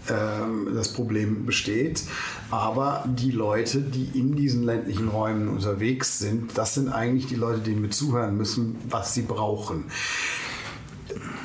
[0.09, 2.03] ähm, das Problem besteht.
[2.51, 7.59] Aber die Leute, die in diesen ländlichen Räumen unterwegs sind, das sind eigentlich die Leute,
[7.59, 9.85] denen wir zuhören müssen, was sie brauchen.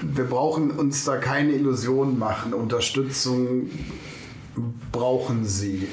[0.02, 2.54] Wir brauchen uns da keine Illusionen machen.
[2.54, 3.70] Unterstützung
[4.92, 5.88] brauchen sie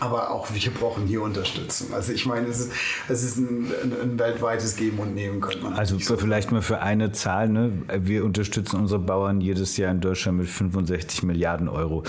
[0.00, 1.94] aber auch wir brauchen hier Unterstützung.
[1.94, 2.72] Also ich meine, es ist,
[3.08, 3.72] es ist ein,
[4.02, 7.72] ein, weltweites Geben und Nehmen, könnte man Also so vielleicht mal für eine Zahl, ne?
[7.88, 12.04] wir unterstützen unsere Bauern jedes Jahr in Deutschland mit 65 Milliarden Euro.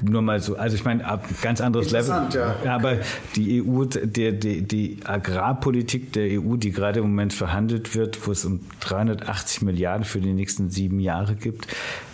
[0.00, 1.04] nur mal so, also ich meine,
[1.42, 2.28] ganz anderes Level.
[2.32, 2.74] Ja.
[2.74, 2.98] Aber
[3.34, 8.32] die EU, der, die, die Agrarpolitik der EU, die gerade im Moment verhandelt wird, wo
[8.32, 11.66] es um 380 Milliarden für die nächsten sieben Jahre gibt,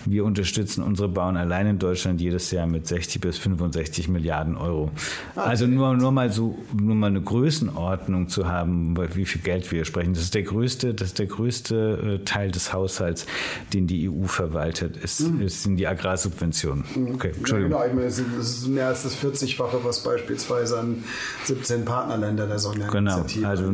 [0.05, 4.91] wir unterstützen unsere Bauern allein in Deutschland jedes Jahr mit 60 bis 65 Milliarden Euro.
[5.37, 9.71] Ah, also nur, nur mal so, nur mal eine Größenordnung zu haben, wie viel Geld
[9.71, 10.15] wir sprechen.
[10.15, 13.27] Das ist der größte, das ist der größte äh, Teil des Haushalts,
[13.73, 15.49] den die EU verwaltet, ist, mhm.
[15.49, 16.85] sind die Agrarsubventionen.
[16.95, 17.15] Mhm.
[17.15, 17.73] Okay, Entschuldigung.
[17.73, 21.05] Ja, genau, ich meine, das ist mehr als das 40-fache, was beispielsweise an
[21.45, 23.65] 17 Partnerländer der Sonderinitiative Genau, also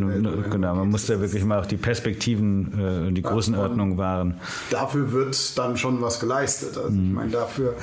[0.51, 4.41] genau, man muss da wirklich mal auch die Perspektiven, äh, die Größenordnung wahren.
[4.71, 6.77] Dafür wird dann schon was geleistet.
[6.77, 7.09] Also mhm.
[7.09, 7.75] ich meine, dafür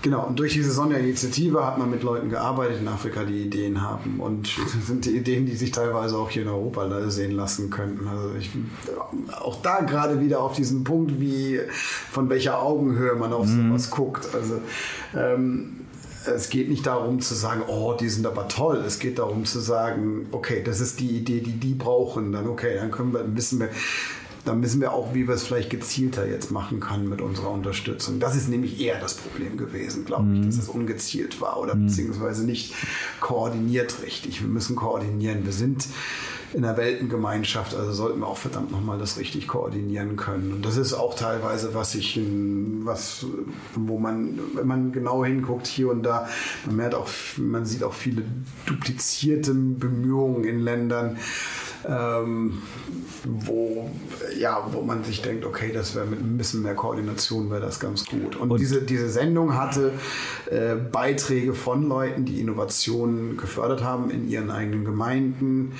[0.00, 4.20] Genau, und durch diese Sonderinitiative hat man mit Leuten gearbeitet in Afrika, die Ideen haben.
[4.20, 4.48] Und
[4.86, 8.06] sind die Ideen, die sich teilweise auch hier in Europa sehen lassen könnten.
[8.06, 8.50] Also ich,
[9.40, 11.60] auch da gerade wieder auf diesen Punkt, wie
[12.10, 13.70] von welcher Augenhöhe man auf mhm.
[13.70, 14.28] sowas guckt.
[14.34, 14.60] Also
[15.16, 15.80] ähm,
[16.32, 18.82] es geht nicht darum zu sagen, oh, die sind aber toll.
[18.86, 22.30] Es geht darum zu sagen, okay, das ist die Idee, die die brauchen.
[22.30, 23.70] Dann okay, dann können wir, wissen wir,
[24.48, 28.18] dann wissen wir auch, wie wir es vielleicht gezielter jetzt machen können mit unserer Unterstützung.
[28.18, 30.40] Das ist nämlich eher das Problem gewesen, glaube mhm.
[30.40, 31.86] ich, dass es ungezielt war oder mhm.
[31.86, 32.74] beziehungsweise nicht
[33.20, 34.40] koordiniert richtig.
[34.40, 35.44] Wir müssen koordinieren.
[35.44, 35.86] Wir sind
[36.54, 40.52] in der Weltengemeinschaft, also sollten wir auch verdammt nochmal das richtig koordinieren können.
[40.52, 42.18] Und das ist auch teilweise, was ich,
[42.84, 43.26] was,
[43.74, 46.26] wo man, wenn man genau hinguckt, hier und da,
[46.64, 48.22] man merkt auch, man sieht auch viele
[48.64, 51.18] duplizierte Bemühungen in Ländern,
[51.86, 52.62] ähm,
[53.24, 53.90] wo,
[54.38, 57.80] ja, wo man sich denkt, okay, das wäre mit ein bisschen mehr Koordination wäre das
[57.80, 58.36] ganz gut.
[58.36, 59.92] Und, und diese, diese Sendung hatte
[60.50, 65.72] äh, Beiträge von Leuten, die Innovationen gefördert haben in ihren eigenen Gemeinden,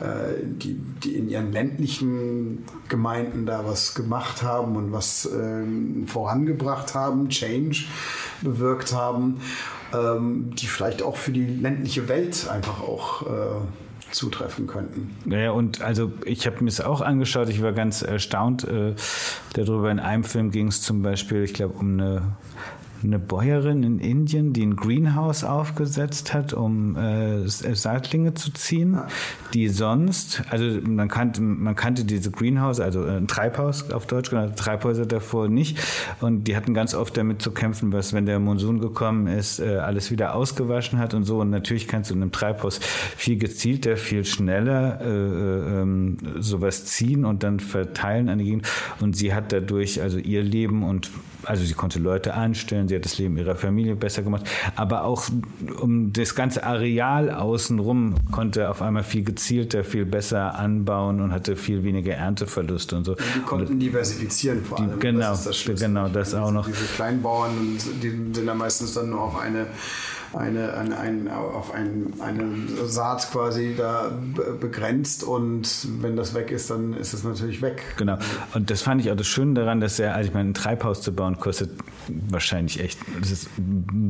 [0.00, 6.94] äh, die, die in ihren ländlichen Gemeinden da was gemacht haben und was ähm, vorangebracht
[6.94, 7.84] haben, Change
[8.42, 9.40] bewirkt haben,
[9.94, 13.85] ähm, die vielleicht auch für die ländliche Welt einfach auch äh,
[14.16, 15.14] zutreffen könnten.
[15.30, 18.94] Ja, und also ich habe mir es auch angeschaut, ich war ganz erstaunt äh,
[19.52, 19.90] darüber.
[19.90, 22.22] In einem Film ging es zum Beispiel, ich glaube, um eine
[23.02, 28.98] eine Bäuerin in Indien, die ein Greenhouse aufgesetzt hat, um äh, Saatlinge zu ziehen,
[29.54, 34.30] die sonst, also man kannte, man kannte diese Greenhouse, also äh, ein Treibhaus auf Deutsch
[34.30, 35.78] genannt, Treibhäuser davor nicht.
[36.20, 39.76] Und die hatten ganz oft damit zu kämpfen, was, wenn der Monsun gekommen ist, äh,
[39.76, 41.40] alles wieder ausgewaschen hat und so.
[41.40, 46.84] Und natürlich kannst du in einem Treibhaus viel gezielter, viel schneller äh, äh ähm, sowas
[46.86, 48.68] ziehen und dann verteilen an die Gegend.
[49.00, 51.10] Und sie hat dadurch also ihr Leben und
[51.46, 55.24] also sie konnte Leute anstellen, sie hat das Leben ihrer Familie besser gemacht, aber auch
[55.80, 61.56] um das ganze Areal außenrum konnte auf einmal viel gezielter, viel besser anbauen und hatte
[61.56, 63.12] viel weniger Ernteverluste und so.
[63.12, 64.92] Und die konnten und diversifizieren vor allem.
[64.94, 66.66] Die, genau, das das genau, das auch noch.
[66.66, 67.52] Diese Kleinbauern,
[68.02, 69.66] die sind dann meistens dann nur auf eine
[70.34, 74.10] eine, eine, ein, auf ein, eine Saat quasi da
[74.60, 77.82] begrenzt und wenn das weg ist, dann ist es natürlich weg.
[77.96, 78.18] Genau.
[78.54, 81.02] Und das fand ich auch das Schöne daran, dass er, also ich meine, ein Treibhaus
[81.02, 81.70] zu bauen kostet
[82.28, 83.48] wahrscheinlich echt, das ist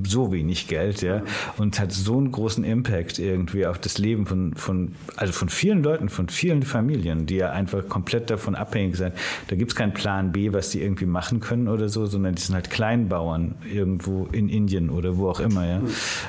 [0.06, 1.22] so wenig Geld, ja,
[1.56, 5.82] und hat so einen großen Impact irgendwie auf das Leben von, von, also von vielen
[5.82, 9.14] Leuten, von vielen Familien, die ja einfach komplett davon abhängig sind.
[9.48, 12.42] Da gibt es keinen Plan B, was die irgendwie machen können oder so, sondern die
[12.42, 15.80] sind halt Kleinbauern irgendwo in Indien oder wo auch immer, ja.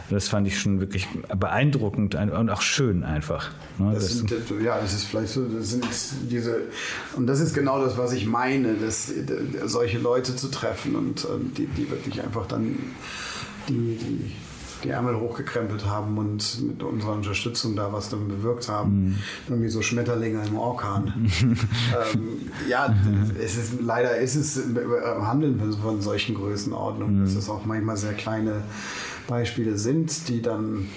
[0.10, 3.52] Das fand ich schon wirklich beeindruckend und auch schön einfach.
[3.78, 3.92] Ne?
[3.94, 5.86] Das sind, ja, das ist vielleicht so, das sind
[6.30, 6.62] diese,
[7.16, 9.12] und das ist genau das, was ich meine, dass,
[9.66, 12.78] solche Leute zu treffen und die, die wirklich einfach dann
[13.68, 14.32] die, die
[14.84, 19.06] die Ärmel hochgekrempelt haben und mit unserer Unterstützung da was dann bewirkt haben.
[19.06, 19.16] Mhm.
[19.50, 21.30] Irgendwie so Schmetterlinge im Orkan.
[21.42, 22.96] ähm, ja,
[23.44, 27.26] es ist, leider ist es im Handeln von solchen Größenordnungen, mhm.
[27.26, 28.64] dass es auch manchmal sehr kleine
[29.28, 30.88] Beispiele sind, die dann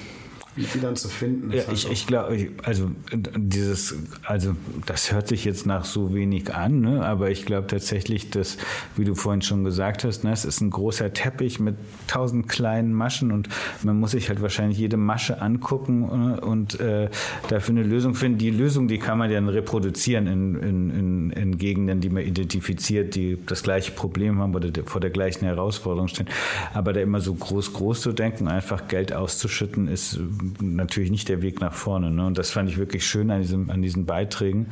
[0.56, 1.52] die dann zu finden.
[1.52, 3.94] Ja, ich, ich glaube, also dieses,
[4.24, 7.04] also das hört sich jetzt nach so wenig an, ne?
[7.04, 8.58] aber ich glaube tatsächlich, dass,
[8.96, 11.76] wie du vorhin schon gesagt hast, ne, es ist ein großer Teppich mit
[12.08, 13.48] tausend kleinen Maschen und
[13.82, 16.40] man muss sich halt wahrscheinlich jede Masche angucken ne?
[16.40, 17.08] und äh,
[17.48, 18.38] dafür eine Lösung finden.
[18.38, 23.14] Die Lösung, die kann man dann reproduzieren in, in, in, in Gegenden, die man identifiziert,
[23.14, 26.26] die das gleiche Problem haben oder vor der gleichen Herausforderung stehen.
[26.74, 30.18] Aber da immer so groß, groß zu denken, einfach Geld auszuschütten, ist
[30.60, 32.10] natürlich nicht der Weg nach vorne.
[32.10, 32.26] Ne?
[32.26, 34.66] Und das fand ich wirklich schön an, diesem, an diesen Beiträgen.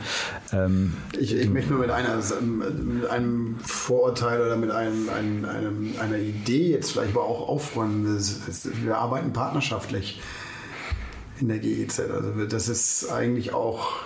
[0.52, 5.94] Ähm, ich, ich möchte nur mit, einer, mit einem Vorurteil oder mit einem, einem, einem,
[6.00, 8.18] einer Idee jetzt vielleicht aber auch aufräumen.
[8.84, 10.20] Wir arbeiten partnerschaftlich
[11.40, 12.00] in der GEZ.
[12.00, 13.96] Also das ist eigentlich auch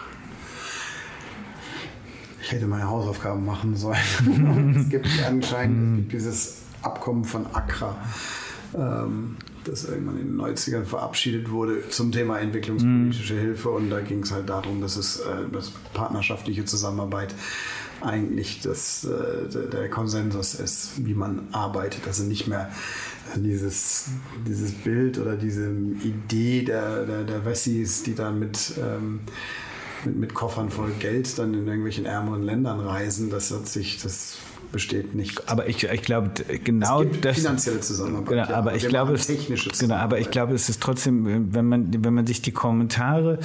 [2.43, 4.77] ich hätte meine Hausaufgaben machen sollen.
[4.77, 7.97] es gibt anscheinend es gibt dieses Abkommen von Accra
[8.75, 13.39] ähm, das irgendwann in den 90ern verabschiedet wurde zum Thema entwicklungspolitische mm.
[13.39, 13.71] Hilfe.
[13.71, 17.35] Und da ging es halt darum, dass es äh, dass partnerschaftliche Zusammenarbeit
[18.01, 22.07] eigentlich das, äh, der Konsensus ist, wie man arbeitet.
[22.07, 22.71] Also nicht mehr
[23.37, 24.07] dieses,
[24.47, 29.21] dieses Bild oder diese Idee der, der, der Wessis, die dann mit, ähm,
[30.05, 34.39] mit, mit Koffern voll Geld dann in irgendwelchen ärmeren Ländern reisen, das hat sich, das
[34.73, 35.49] besteht nicht.
[35.49, 36.31] Aber ich, ich glaube,
[36.65, 37.37] genau das.
[37.37, 38.29] Finanzielle Zusammenarbeit.
[38.29, 39.31] Genau, ja, aber ich glaube, es,
[39.79, 43.39] genau, aber ich glaube, es ist trotzdem, wenn man, wenn man sich die Kommentare,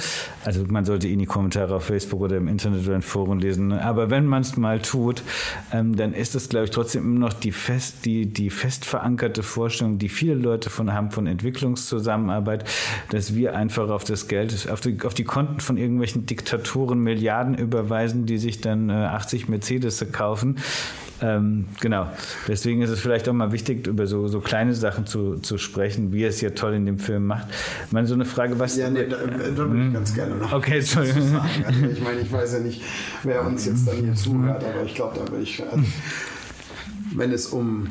[0.44, 3.68] also man sollte eh die Kommentare auf Facebook oder im Internet oder in Foren lesen,
[3.68, 3.84] ne?
[3.84, 5.22] aber wenn man es mal tut,
[5.72, 9.42] ähm, dann ist es, glaube ich, trotzdem immer noch die fest, die, die fest verankerte
[9.42, 12.64] Vorstellung, die viele Leute von haben von Entwicklungszusammenarbeit,
[13.10, 17.54] dass wir einfach auf das Geld, auf die, auf die Konten von irgendwelchen Diktatoren Milliarden
[17.54, 20.56] überweisen, die sich dann äh, 80 Mercedes kaufen
[21.20, 22.08] ähm, genau.
[22.46, 26.12] Deswegen ist es vielleicht auch mal wichtig, über so, so kleine Sachen zu, zu sprechen,
[26.12, 27.48] wie er es ja toll in dem Film macht.
[27.86, 28.76] Ich meine, so eine Frage, was.
[28.76, 29.92] Ja, nee, da, da würde ich hm?
[29.92, 30.52] ganz gerne noch.
[30.52, 31.40] Okay, Entschuldigung.
[31.64, 32.82] Also ich meine, ich weiß ja nicht,
[33.24, 35.62] wer uns jetzt dann hier zuhört, aber ich glaube, da würde ich.
[35.62, 35.84] Also,
[37.14, 37.88] wenn es um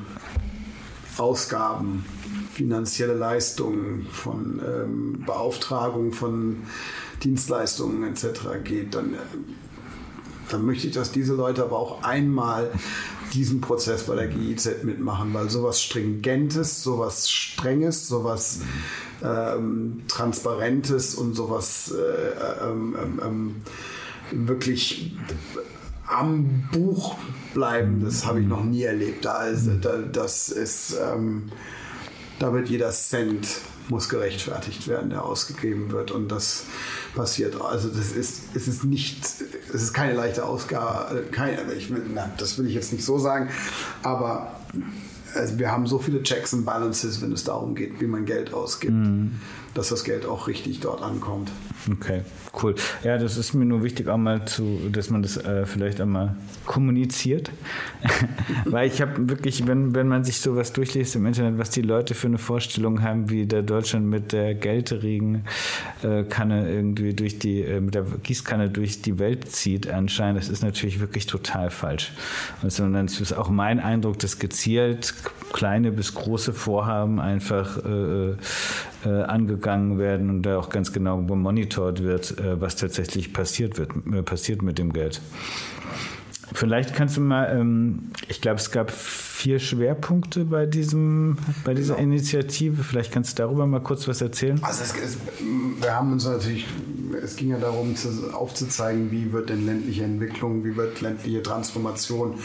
[1.18, 2.06] Ausgaben,
[2.54, 6.58] finanzielle Leistungen, von ähm, Beauftragung von
[7.24, 8.64] Dienstleistungen etc.
[8.64, 9.16] geht, dann.
[10.50, 12.72] Dann möchte ich, dass diese Leute aber auch einmal
[13.34, 18.62] diesen Prozess bei der GIZ mitmachen, weil sowas Stringentes, sowas Strenges, sowas
[19.24, 23.56] ähm, Transparentes und sowas äh, ähm, ähm, ähm
[24.32, 25.16] wirklich
[26.08, 27.16] am Buch
[27.54, 29.26] bleiben, das habe ich noch nie erlebt.
[29.26, 29.46] Da,
[29.82, 31.50] da, das ist, ähm,
[32.40, 33.48] da wird jeder Cent
[33.90, 36.64] muss gerechtfertigt werden, der ausgegeben wird und das
[37.16, 37.60] passiert.
[37.62, 39.26] Also das ist, es ist nicht,
[39.74, 43.50] es ist keine leichte Ausgabe, keine, ich na, das will ich jetzt nicht so sagen,
[44.04, 44.60] aber
[45.38, 48.54] also wir haben so viele Checks and Balances, wenn es darum geht, wie man Geld
[48.54, 49.40] ausgibt, mhm.
[49.74, 51.52] dass das Geld auch richtig dort ankommt.
[51.90, 52.22] Okay,
[52.62, 52.76] cool.
[53.04, 56.36] Ja, das ist mir nur wichtig, auch mal zu, dass man das äh, vielleicht einmal
[56.66, 57.52] kommuniziert.
[58.66, 62.14] Weil ich habe wirklich, wenn, wenn man sich sowas durchliest im Internet, was die Leute
[62.14, 67.80] für eine Vorstellung haben, wie der Deutschland mit der Geldregenkanne äh, irgendwie durch die, äh,
[67.80, 72.12] mit der Gießkanne durch die Welt zieht, anscheinend, das ist natürlich wirklich total falsch.
[72.62, 75.14] Also, und dann ist auch mein Eindruck, dass gezielt
[75.54, 78.36] kleine bis große Vorhaben einfach äh,
[79.06, 83.92] äh, angegangen werden und da auch ganz genau monitort wird, äh, was tatsächlich passiert wird,
[84.12, 85.22] äh, passiert mit dem Geld.
[86.54, 91.96] Vielleicht kannst du mal, ähm, ich glaube, es gab vier Schwerpunkte bei diesem, bei dieser
[91.96, 92.08] genau.
[92.08, 92.84] Initiative.
[92.84, 94.60] Vielleicht kannst du darüber mal kurz was erzählen.
[94.64, 95.18] Also es, es,
[95.82, 96.66] wir haben uns natürlich,
[97.22, 102.36] es ging ja darum, zu, aufzuzeigen, wie wird denn ländliche Entwicklung, wie wird ländliche Transformation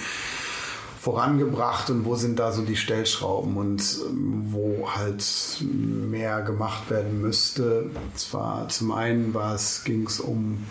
[1.03, 5.25] vorangebracht und wo sind da so die Stellschrauben und ähm, wo halt
[5.61, 7.91] mehr gemacht werden müsste.
[8.15, 9.35] Zwar zum einen
[9.85, 10.65] ging es um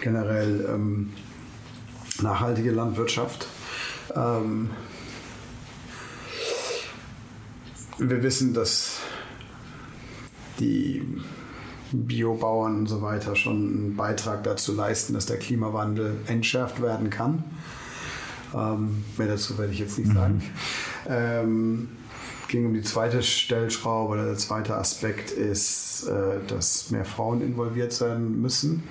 [0.00, 1.12] generell ähm,
[2.22, 3.48] nachhaltige Landwirtschaft.
[4.14, 4.70] Ähm,
[7.98, 9.00] wir wissen, dass
[10.60, 11.02] die
[11.90, 17.42] Biobauern und so weiter schon einen Beitrag dazu leisten, dass der Klimawandel entschärft werden kann.
[18.54, 20.34] Ähm, mehr dazu werde ich jetzt nicht sagen.
[20.34, 21.08] Mhm.
[21.08, 21.88] Ähm,
[22.48, 27.92] ging um die zweite Stellschraube oder der zweite Aspekt ist, äh, dass mehr Frauen involviert
[27.92, 28.84] sein müssen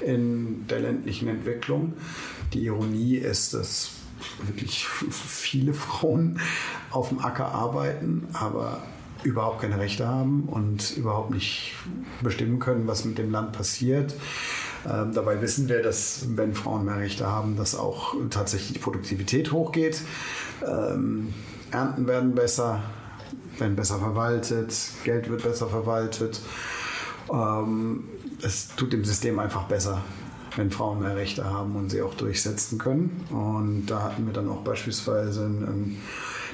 [0.00, 1.94] in der ländlichen Entwicklung.
[2.52, 3.90] Die Ironie ist, dass
[4.42, 6.40] wirklich viele Frauen
[6.90, 8.82] auf dem Acker arbeiten, aber
[9.22, 11.74] überhaupt keine Rechte haben und überhaupt nicht
[12.22, 14.14] bestimmen können, was mit dem Land passiert.
[14.88, 19.52] Ähm, dabei wissen wir, dass wenn Frauen mehr Rechte haben, dass auch tatsächlich die Produktivität
[19.52, 20.00] hochgeht.
[20.66, 21.34] Ähm,
[21.70, 22.82] Ernten werden besser,
[23.58, 24.74] werden besser verwaltet,
[25.04, 26.40] Geld wird besser verwaltet.
[27.32, 28.04] Ähm,
[28.42, 30.02] es tut dem System einfach besser,
[30.56, 33.26] wenn Frauen mehr Rechte haben und sie auch durchsetzen können.
[33.30, 35.98] Und da hatten wir dann auch beispielsweise ein,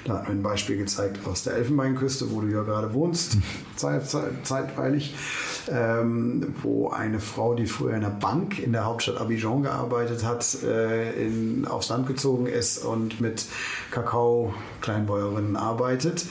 [0.07, 3.39] da hat mir ein Beispiel gezeigt aus der Elfenbeinküste, wo du ja gerade wohnst,
[3.77, 5.15] zeit, zeit, zeitweilig,
[5.69, 10.63] ähm, wo eine Frau, die früher in einer Bank in der Hauptstadt Abidjan gearbeitet hat,
[10.63, 13.47] äh, in, aufs Land gezogen ist und mit
[13.91, 16.27] Kakao-Kleinbäuerinnen arbeitet.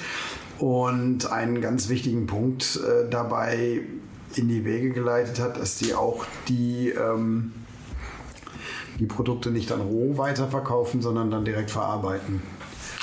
[0.57, 3.81] Und einen ganz wichtigen Punkt äh, dabei
[4.35, 7.51] in die Wege geleitet hat, dass sie auch die, ähm,
[8.99, 12.41] die Produkte nicht dann roh weiterverkaufen, sondern dann direkt verarbeiten.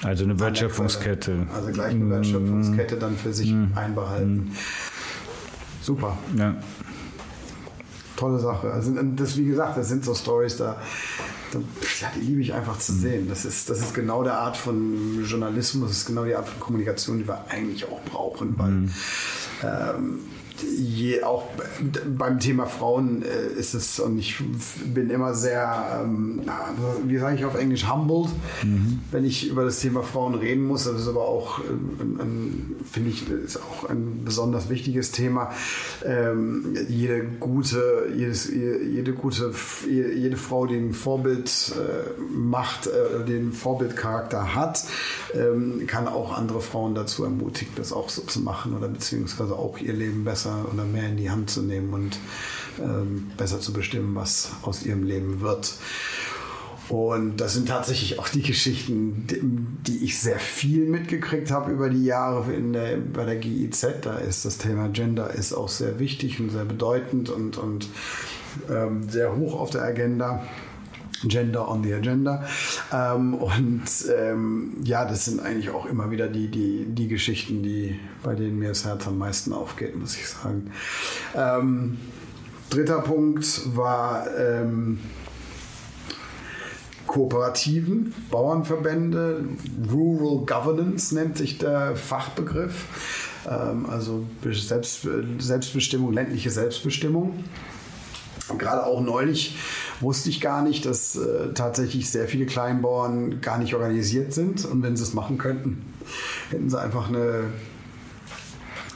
[0.02, 1.46] Also eine Wertschöpfungskette.
[1.54, 3.72] Also gleich eine Wertschöpfungskette dann für sich mm.
[3.74, 4.34] einbehalten.
[4.34, 4.52] Mm.
[5.80, 6.18] Super.
[6.36, 6.56] Ja.
[8.16, 8.72] Tolle Sache.
[8.72, 10.76] Also das, wie gesagt, das sind so Stories, da
[12.00, 13.28] ja, die liebe ich einfach zu sehen.
[13.28, 16.60] Das ist, das ist genau der Art von Journalismus, das ist genau die Art von
[16.60, 18.90] Kommunikation, die wir eigentlich auch brauchen, weil mhm.
[19.62, 20.18] ähm,
[20.62, 21.44] je, auch
[22.06, 24.36] beim Thema Frauen äh, ist es, und ich
[24.92, 26.42] bin immer sehr, ähm,
[27.06, 28.30] wie sage ich auf Englisch, humbled,
[28.62, 29.00] mhm.
[29.10, 30.84] wenn ich über das Thema Frauen reden muss.
[30.84, 35.52] Das ist aber auch, ähm, finde ich, ist auch ein besonders wichtiges Thema.
[36.04, 39.52] Ähm, jede gute, jedes, jede gute,
[39.88, 44.84] jede Frau, die ein Vorbild äh, macht, äh, den Vorbildcharakter hat,
[45.34, 49.78] ähm, kann auch andere Frauen dazu ermutigen, das auch so zu machen oder beziehungsweise auch
[49.78, 52.18] ihr Leben besser besser oder mehr in die Hand zu nehmen und
[52.80, 55.74] ähm, besser zu bestimmen, was aus ihrem Leben wird.
[56.88, 59.26] Und das sind tatsächlich auch die Geschichten,
[59.86, 63.86] die, ich sehr viel mitgekriegt habe über die Jahre in der, bei der GIZ.
[64.02, 67.88] Da ist das Thema Gender ist auch sehr wichtig und sehr bedeutend und, und
[68.70, 70.42] ähm, sehr hoch auf der Agenda.
[71.24, 72.44] Gender on the Agenda.
[72.92, 73.82] Ähm, und
[74.16, 78.58] ähm, ja, das sind eigentlich auch immer wieder die, die, die Geschichten, die, bei denen
[78.58, 80.70] mir das Herz am meisten aufgeht, muss ich sagen.
[81.34, 81.98] Ähm,
[82.70, 85.00] dritter Punkt war ähm,
[87.06, 89.44] Kooperativen, Bauernverbände,
[89.90, 92.86] Rural Governance nennt sich der Fachbegriff,
[93.46, 95.06] ähm, also Selbst,
[95.38, 97.44] Selbstbestimmung, ländliche Selbstbestimmung.
[98.56, 99.56] Gerade auch neulich
[100.02, 104.64] wusste ich gar nicht, dass äh, tatsächlich sehr viele Kleinbauern gar nicht organisiert sind.
[104.64, 105.82] Und wenn sie es machen könnten,
[106.50, 107.44] hätten sie einfach eine,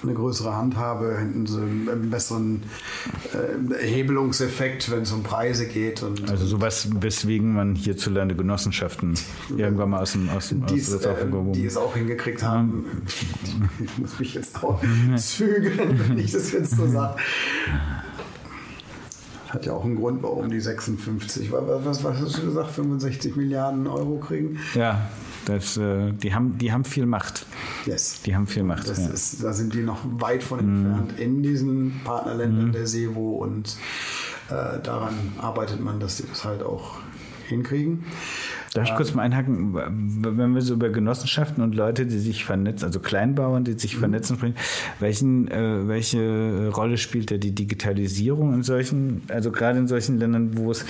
[0.03, 2.65] eine größere Handhabe, hätten sie einen besseren
[3.33, 6.03] äh, Hebelungseffekt, wenn es um Preise geht.
[6.03, 9.15] Und, also sowas, weswegen man hierzulande Genossenschaften
[9.57, 13.03] irgendwann mal aus dem aus dem die, aus äh, die es auch hingekriegt haben.
[13.83, 14.83] Ich muss mich jetzt auch
[15.17, 17.17] zügeln, wenn ich das jetzt so sage.
[19.49, 23.37] Hat ja auch einen Grund, warum die 56, was, was, was hast du gesagt, 65
[23.37, 24.59] Milliarden Euro kriegen?
[24.75, 25.09] Ja,
[25.47, 27.47] das, äh, die, haben, die haben viel Macht.
[27.87, 28.21] Yes.
[28.27, 28.87] Die haben viel Macht.
[28.89, 28.93] Ja.
[28.93, 31.23] Ist, da sind die noch weit von entfernt mm.
[31.23, 32.73] in diesen Partnerländern mm.
[32.73, 33.77] der SEWO und
[34.49, 36.99] äh, daran arbeitet man, dass die das halt auch
[37.47, 38.05] hinkriegen.
[38.75, 42.87] Darf ich kurz mal einhaken, wenn wir so über Genossenschaften und Leute, die sich vernetzen,
[42.87, 44.01] also Kleinbauern, die sich mhm.
[44.01, 44.57] vernetzen, sprechen,
[45.01, 50.57] welchen, äh, welche Rolle spielt da die Digitalisierung in solchen, also gerade in solchen Ländern,
[50.57, 50.85] wo es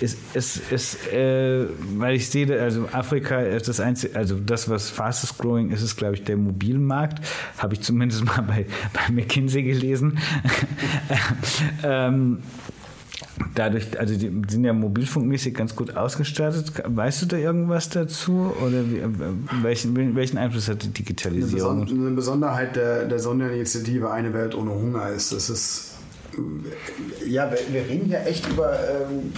[0.00, 1.66] ist, ist, ist äh,
[1.96, 5.96] weil ich sehe, also Afrika ist das einzige, also das, was fastest growing ist, ist,
[5.96, 7.24] glaube ich, der Mobilmarkt,
[7.58, 10.18] habe ich zumindest mal bei, bei McKinsey gelesen.
[11.82, 12.38] ähm,
[13.54, 16.72] dadurch, also die sind ja mobilfunkmäßig ganz gut ausgestattet.
[16.84, 18.54] Weißt du da irgendwas dazu?
[18.64, 19.02] Oder wie,
[19.62, 21.82] welchen, welchen Einfluss hat die Digitalisierung?
[21.82, 25.94] Eine, eine Besonderheit der, der Sonderinitiative Eine Welt ohne Hunger ist, dass es,
[27.26, 29.32] ja, wir, reden ja echt über ähm,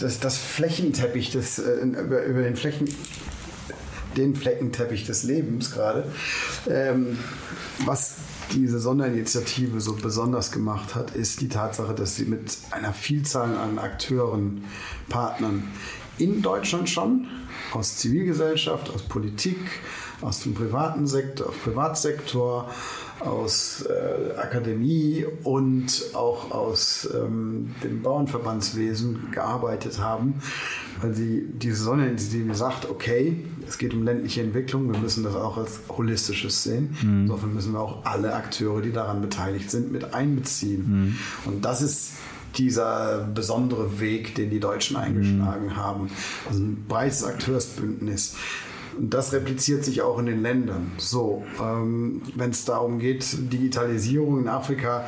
[0.00, 2.88] das, das Flächenteppich, des, äh, über, über den Flächen
[4.16, 6.04] den Fleckenteppich des Lebens gerade.
[6.68, 7.18] Ähm,
[7.84, 8.16] was
[8.52, 13.78] diese Sonderinitiative so besonders gemacht hat, ist die Tatsache, dass sie mit einer Vielzahl an
[13.78, 14.64] Akteuren,
[15.08, 15.68] Partnern
[16.18, 17.26] in Deutschland schon,
[17.72, 19.58] aus Zivilgesellschaft, aus Politik,
[20.20, 22.68] aus dem privaten Sektor, Privatsektor,
[23.20, 30.34] aus äh, Akademie und auch aus ähm, dem Bauernverbandswesen gearbeitet haben,
[31.00, 35.56] weil sie diese Sonderinitiative sagt, okay, es geht um ländliche Entwicklung, wir müssen das auch
[35.58, 36.96] als holistisches sehen.
[37.02, 37.22] Mhm.
[37.22, 40.84] Insofern müssen wir auch alle Akteure, die daran beteiligt sind, mit einbeziehen.
[40.86, 41.18] Mhm.
[41.44, 42.12] Und das ist
[42.56, 45.76] dieser besondere Weg, den die Deutschen eingeschlagen mhm.
[45.76, 46.10] haben.
[46.48, 48.36] Also ein breites Akteursbündnis.
[48.98, 50.92] Und das repliziert sich auch in den Ländern.
[50.98, 55.06] So, ähm, wenn es darum geht, Digitalisierung in Afrika,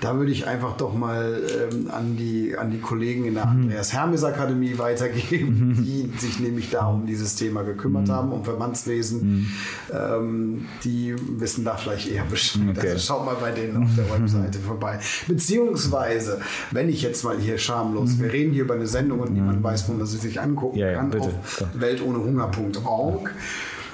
[0.00, 1.40] da würde ich einfach doch mal
[1.72, 3.62] ähm, an, die, an die Kollegen in der mhm.
[3.62, 5.84] Andreas Hermes Akademie weitergeben, mhm.
[5.84, 8.12] die sich nämlich da um dieses Thema gekümmert mhm.
[8.12, 9.50] haben, um Verbandswesen.
[9.92, 12.62] Ähm, die wissen da vielleicht eher Bescheid.
[12.70, 12.90] Okay.
[12.90, 14.10] Also schaut mal bei denen auf der.
[14.10, 14.98] Webseite vorbei.
[15.26, 19.62] Beziehungsweise, wenn ich jetzt mal hier schamlos, wir reden hier über eine Sendung und niemand
[19.62, 21.26] weiß, wo man sie sich angucken ja, ja, kann, bitte.
[21.26, 23.29] auf weltohnehunger.org.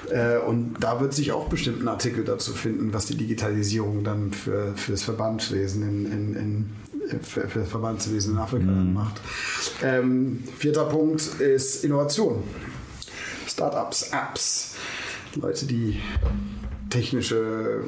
[0.09, 4.31] Äh, und da wird sich auch bestimmt ein Artikel dazu finden, was die Digitalisierung dann
[4.31, 6.69] für, für das Verbandswesen in, in, in
[7.21, 8.93] für, für, das Verbandswesen in Afrika mhm.
[8.93, 9.21] macht.
[9.81, 12.43] Ähm, vierter Punkt ist Innovation.
[13.47, 14.75] Startups, Apps,
[15.35, 15.99] Leute, die
[16.89, 17.85] technische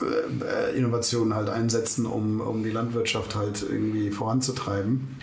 [0.00, 5.16] äh, Innovationen halt einsetzen, um, um die Landwirtschaft halt irgendwie voranzutreiben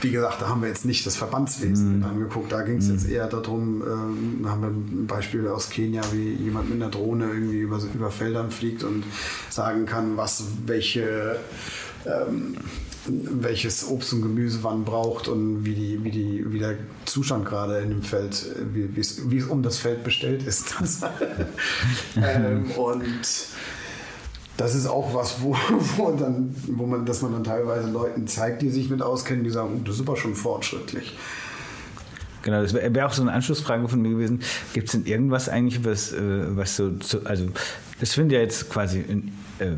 [0.00, 2.04] wie gesagt, da haben wir jetzt nicht das Verbandswesen mhm.
[2.04, 2.52] angeguckt.
[2.52, 3.14] Da ging es jetzt mhm.
[3.14, 7.60] eher darum, ähm, haben wir ein Beispiel aus Kenia, wie jemand mit einer Drohne irgendwie
[7.60, 9.04] über, über Feldern fliegt und
[9.50, 11.38] sagen kann, was welche
[12.04, 12.56] ähm,
[13.08, 17.78] welches Obst und Gemüse wann braucht und wie, die, wie, die, wie der Zustand gerade
[17.78, 20.74] in dem Feld, wie, wie, es, wie es um das Feld bestellt ist.
[22.16, 23.26] ähm, und
[24.56, 25.56] das ist auch was, wo,
[25.96, 29.50] wo, dann, wo man, dass man dann teilweise Leuten zeigt, die sich mit auskennen, die
[29.50, 31.16] sagen, oh, das ist aber schon fortschrittlich.
[32.42, 34.40] Genau, das wäre wär auch so eine Anschlussfrage von mir gewesen.
[34.72, 36.92] Gibt es denn irgendwas eigentlich, was, äh, was so,
[37.24, 37.46] also
[38.00, 39.72] es findet ja jetzt quasi in, äh,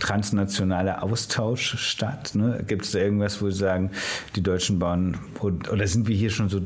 [0.00, 2.34] transnationaler Austausch statt?
[2.34, 2.64] Ne?
[2.66, 3.90] Gibt es da irgendwas, wo Sie sagen,
[4.34, 6.58] die Deutschen bauen, oder sind wir hier schon so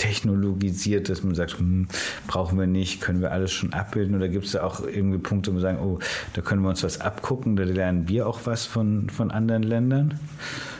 [0.00, 1.88] durchtechnologisiert, dass man sagt, hm,
[2.26, 4.16] brauchen wir nicht, können wir alles schon abbilden?
[4.16, 5.98] Oder gibt es da auch irgendwie Punkte, wo wir sagen, oh,
[6.34, 10.18] da können wir uns was abgucken, da lernen wir auch was von, von anderen Ländern?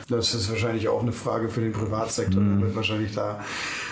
[0.09, 2.41] Das ist wahrscheinlich auch eine Frage für den Privatsektor.
[2.41, 2.61] Mhm.
[2.61, 3.43] wird wahrscheinlich da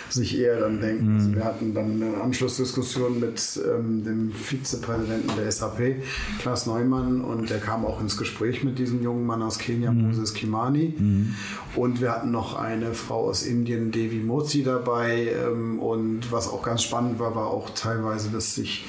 [0.10, 1.16] sich eher dann denken.
[1.16, 1.36] Also mhm.
[1.36, 5.96] wir hatten dann eine Anschlussdiskussion mit ähm, dem Vizepräsidenten der SAP,
[6.40, 10.08] Klaas Neumann, und der kam auch ins Gespräch mit diesem jungen Mann aus Kenia, mhm.
[10.08, 10.94] Moses Kimani.
[10.98, 11.36] Mhm.
[11.76, 15.32] Und wir hatten noch eine Frau aus Indien, Devi Mozi, dabei.
[15.46, 18.86] Ähm, und was auch ganz spannend war, war auch teilweise, dass sich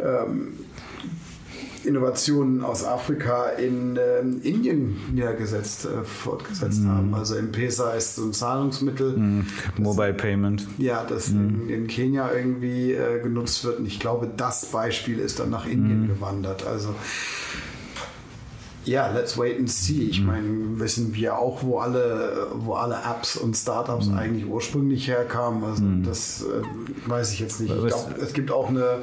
[0.00, 0.54] ähm,
[1.84, 6.88] Innovationen aus Afrika in äh, Indien niedergesetzt, äh, fortgesetzt mm.
[6.88, 7.14] haben.
[7.14, 9.16] Also M-Pesa ist so ein Zahlungsmittel.
[9.16, 9.46] Mm.
[9.78, 10.66] Mobile das, Payment.
[10.78, 11.36] Ja, das mm.
[11.36, 13.78] in, in, Kenia irgendwie äh, genutzt wird.
[13.78, 16.08] Und ich glaube, das Beispiel ist dann nach Indien mhm.
[16.08, 16.66] gewandert.
[16.66, 16.94] Also
[18.84, 20.08] ja, let's wait and see.
[20.08, 20.26] Ich mhm.
[20.26, 24.16] meine, wissen wir auch, wo alle, wo alle Apps und Startups mhm.
[24.16, 25.64] eigentlich ursprünglich herkamen.
[25.64, 26.02] Also mhm.
[26.02, 27.72] das äh, weiß ich jetzt nicht.
[27.72, 29.00] Ich glaube, es gibt auch eine ähm,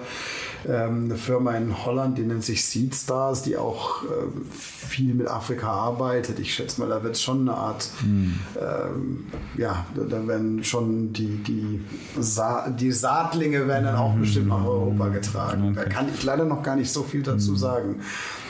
[0.67, 4.07] eine Firma in Holland, die nennt sich Seedstars, die auch äh,
[4.51, 6.39] viel mit Afrika arbeitet.
[6.39, 8.39] Ich schätze mal, da wird es schon eine Art, mhm.
[8.59, 9.25] ähm,
[9.57, 11.81] ja, da, werden schon die, die,
[12.19, 14.21] Sa die Saatlinge werden dann auch mhm.
[14.21, 15.69] bestimmt nach Europa getragen.
[15.71, 15.75] Okay.
[15.75, 17.57] Da kann ich leider noch gar nicht so viel dazu mhm.
[17.57, 17.95] sagen.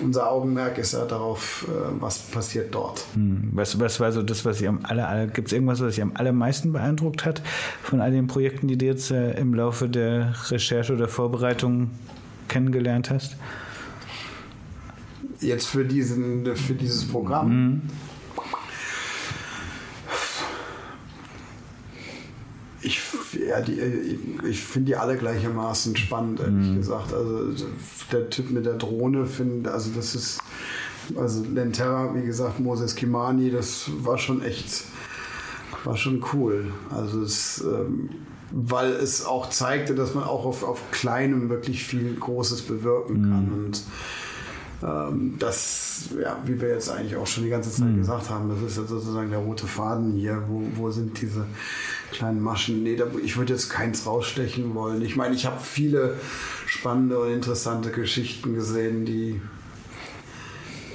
[0.02, 3.06] Unser Augenmerk ist ja darauf, äh, was passiert dort.
[3.16, 3.50] Mhm.
[3.54, 6.02] Was, was war so das, was Sie am aller, aller gibt es irgendwas, was Sie
[6.02, 7.42] am allermeisten beeindruckt hat
[7.84, 11.92] von all den Projekten, die du jetzt äh, im Laufe der Recherche oder Vorbereitung
[12.48, 13.36] kennengelernt hast?
[15.40, 17.50] Jetzt für, diesen, für dieses Programm.
[17.50, 17.82] Mhm.
[22.82, 23.02] Ich,
[23.48, 23.80] ja, die,
[24.48, 26.78] ich finde die alle gleichermaßen spannend, ehrlich mhm.
[26.78, 27.14] gesagt.
[27.14, 27.66] Also
[28.12, 30.40] der Typ mit der Drohne finde, also das ist,
[31.16, 34.86] also Lenterra, wie gesagt, Moses Kimani, das war schon echt,
[35.84, 36.72] war schon cool.
[36.90, 38.10] Also es ähm,
[38.52, 43.46] weil es auch zeigte, dass man auch auf, auf kleinem wirklich viel Großes bewirken kann.
[43.46, 43.66] Mhm.
[43.66, 43.84] Und
[44.84, 47.98] ähm, das, ja, wie wir jetzt eigentlich auch schon die ganze Zeit mhm.
[47.98, 50.44] gesagt haben, das ist ja sozusagen der rote Faden hier.
[50.48, 51.46] Wo, wo sind diese
[52.12, 52.84] kleinen Maschen?
[52.84, 55.02] Nee, da, ich würde jetzt keins rausstechen wollen.
[55.02, 56.16] Ich meine, ich habe viele
[56.68, 59.42] spannende und interessante Geschichten gesehen, die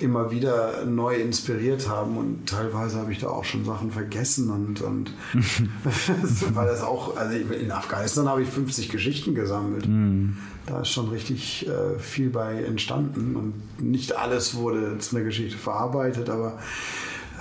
[0.02, 4.82] immer wieder neu inspiriert haben und teilweise habe ich da auch schon Sachen vergessen und,
[4.82, 5.12] und
[6.54, 9.86] weil das auch, also in Afghanistan habe ich 50 Geschichten gesammelt.
[9.86, 10.36] Mm.
[10.66, 15.58] Da ist schon richtig äh, viel bei entstanden und nicht alles wurde zu einer Geschichte
[15.58, 16.58] verarbeitet, aber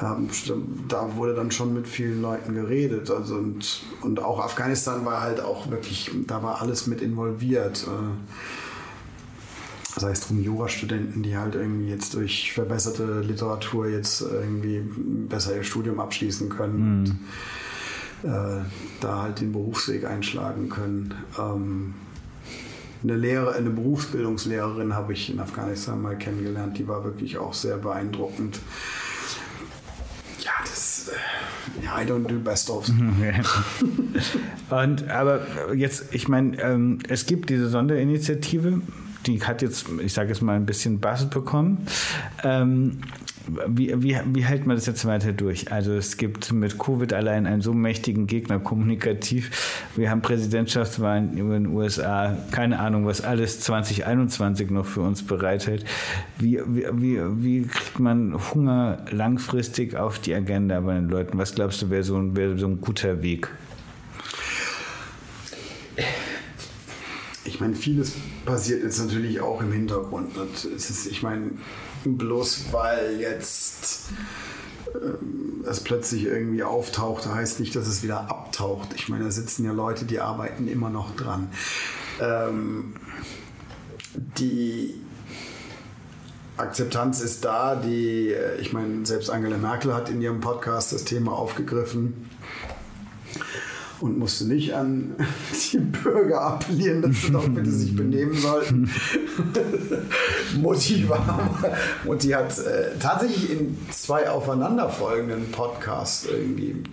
[0.01, 0.29] ähm,
[0.87, 3.11] da wurde dann schon mit vielen Leuten geredet.
[3.11, 7.85] Also und, und auch Afghanistan war halt auch wirklich, da war alles mit involviert.
[7.87, 8.60] Äh,
[10.01, 14.81] sei es drum Jurastudenten, die halt irgendwie jetzt durch verbesserte Literatur jetzt irgendwie
[15.29, 16.99] besser ihr Studium abschließen können mhm.
[16.99, 17.19] und
[18.29, 18.65] äh,
[18.99, 21.13] da halt den Berufsweg einschlagen können.
[21.39, 21.93] Ähm,
[23.03, 27.77] eine, Lehre, eine Berufsbildungslehrerin habe ich in Afghanistan mal kennengelernt, die war wirklich auch sehr
[27.77, 28.59] beeindruckend.
[30.39, 32.89] Ja, das, äh, ja, I don't do best of.
[34.69, 38.81] Und aber jetzt, ich meine, ähm, es gibt diese Sonderinitiative
[39.25, 41.85] die hat jetzt, ich sage jetzt mal, ein bisschen Bass bekommen.
[42.43, 42.99] Ähm,
[43.67, 45.71] wie, wie, wie hält man das jetzt weiter durch?
[45.71, 49.85] Also es gibt mit Covid allein einen so mächtigen Gegner kommunikativ.
[49.95, 55.85] Wir haben Präsidentschaftswahlen in den USA, keine Ahnung, was alles 2021 noch für uns bereithält.
[56.37, 61.37] Wie, wie, wie, wie kriegt man Hunger langfristig auf die Agenda bei den Leuten?
[61.37, 63.49] Was glaubst du, wäre so, wär so ein guter Weg?
[67.43, 68.13] Ich meine, vieles
[68.45, 70.35] passiert jetzt natürlich auch im Hintergrund.
[70.65, 71.51] ist, ich meine,
[72.05, 74.09] bloß weil jetzt
[74.93, 78.89] äh, es plötzlich irgendwie auftaucht, heißt nicht, dass es wieder abtaucht.
[78.95, 81.49] Ich meine, da sitzen ja Leute, die arbeiten immer noch dran.
[82.19, 82.93] Ähm,
[84.37, 84.95] die
[86.57, 91.05] Akzeptanz ist da, die, äh, ich meine, selbst Angela Merkel hat in ihrem Podcast das
[91.05, 92.29] Thema aufgegriffen.
[94.01, 95.15] Und musste nicht an
[95.71, 98.89] die Bürger appellieren, dass sie doch bitte sich benehmen sollten.
[100.61, 106.83] Mutti war, Mutti hat äh, tatsächlich in zwei aufeinanderfolgenden Podcasts irgendwie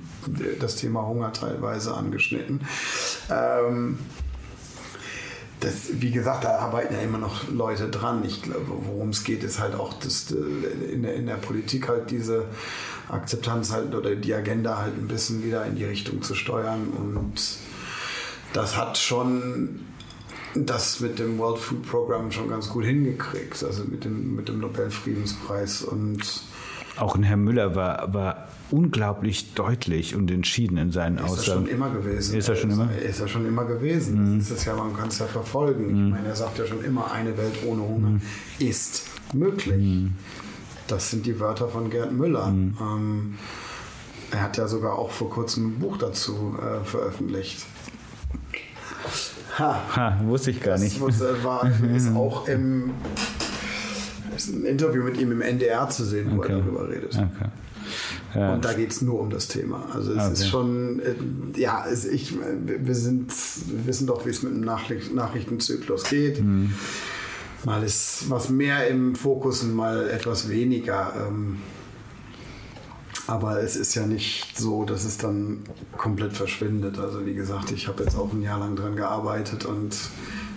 [0.61, 2.61] das Thema Hunger teilweise angeschnitten.
[3.31, 3.99] Ähm,
[5.61, 8.25] das, wie gesagt, da arbeiten ja immer noch Leute dran.
[8.25, 11.89] Ich glaube, worum es geht, ist halt auch das, äh, in, der, in der Politik
[11.89, 12.47] halt diese
[13.09, 16.89] Akzeptanz halt oder die Agenda halt ein bisschen wieder in die Richtung zu steuern.
[16.97, 17.35] Und
[18.53, 19.81] das hat schon
[20.55, 24.61] das mit dem World Food Program schon ganz gut hingekriegt, also mit dem, mit dem
[24.61, 25.83] Nobelfriedenspreis.
[25.83, 26.43] Und
[27.01, 31.41] auch ein Herr Müller war, war unglaublich deutlich und entschieden in seinen ist Aussagen.
[31.41, 32.37] Ist er schon immer gewesen.
[32.37, 32.89] Ist er schon immer?
[32.97, 34.35] Ist er schon immer gewesen.
[34.35, 34.39] Mhm.
[34.39, 35.87] Das ist ja, man kann es ja verfolgen.
[35.87, 36.07] Mhm.
[36.07, 38.21] Ich meine, er sagt ja schon immer, eine Welt ohne Hunger mhm.
[38.59, 39.77] ist möglich.
[39.77, 40.15] Mhm.
[40.87, 42.49] Das sind die Wörter von Gerd Müller.
[42.49, 42.77] Mhm.
[42.81, 43.39] Ähm,
[44.31, 47.65] er hat ja sogar auch vor kurzem ein Buch dazu äh, veröffentlicht.
[49.59, 49.83] Ha.
[49.97, 51.01] ha, wusste ich gar das nicht.
[51.03, 52.93] Das war, ist auch im
[54.39, 56.53] ist ein Interview mit ihm im NDR zu sehen, wo okay.
[56.53, 57.15] er darüber redet.
[57.15, 57.51] Okay.
[58.35, 58.55] Ja.
[58.55, 59.89] Und da geht es nur um das Thema.
[59.95, 60.33] Also es okay.
[60.33, 61.15] ist schon, äh,
[61.59, 63.33] ja, es, ich, wir, sind,
[63.67, 66.43] wir wissen doch, wie es mit dem Nachricht Nachrichtenzyklus geht.
[66.43, 66.75] Mhm.
[67.65, 71.13] Mal ist was mehr im Fokus und mal etwas weniger.
[71.27, 71.57] Ähm,
[73.27, 75.61] aber es ist ja nicht so, dass es dann
[75.97, 76.99] komplett verschwindet.
[76.99, 79.95] Also wie gesagt, ich habe jetzt auch ein Jahr lang dran gearbeitet und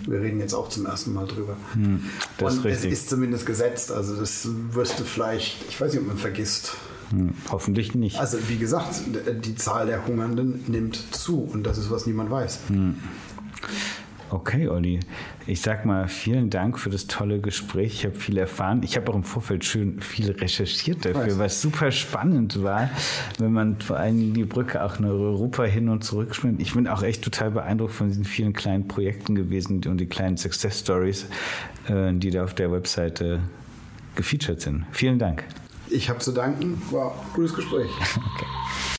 [0.06, 1.56] wir reden jetzt auch zum ersten Mal drüber.
[1.74, 2.02] Hm,
[2.40, 3.92] und es ist zumindest gesetzt.
[3.92, 6.74] Also das wirst du vielleicht, ich weiß nicht, ob man vergisst.
[7.10, 8.18] Hm, hoffentlich nicht.
[8.18, 9.00] Also wie gesagt,
[9.44, 12.60] die Zahl der Hungernden nimmt zu und das ist, was niemand weiß.
[12.68, 12.96] Hm.
[14.32, 14.98] Okay, Olli.
[15.46, 17.92] Ich sag mal vielen Dank für das tolle Gespräch.
[17.92, 18.80] Ich habe viel erfahren.
[18.82, 22.88] Ich habe auch im Vorfeld schön viel recherchiert dafür, was super spannend war,
[23.38, 26.62] wenn man vor allem die Brücke auch nach Europa hin und zurück schwimmt.
[26.62, 30.38] Ich bin auch echt total beeindruckt von diesen vielen kleinen Projekten gewesen und die kleinen
[30.38, 31.26] Success Stories,
[31.88, 33.40] äh, die da auf der Webseite
[34.14, 34.86] gefeatured sind.
[34.92, 35.44] Vielen Dank.
[35.90, 36.80] Ich habe zu danken.
[36.90, 37.90] War ein gutes Gespräch.
[38.34, 38.46] Okay.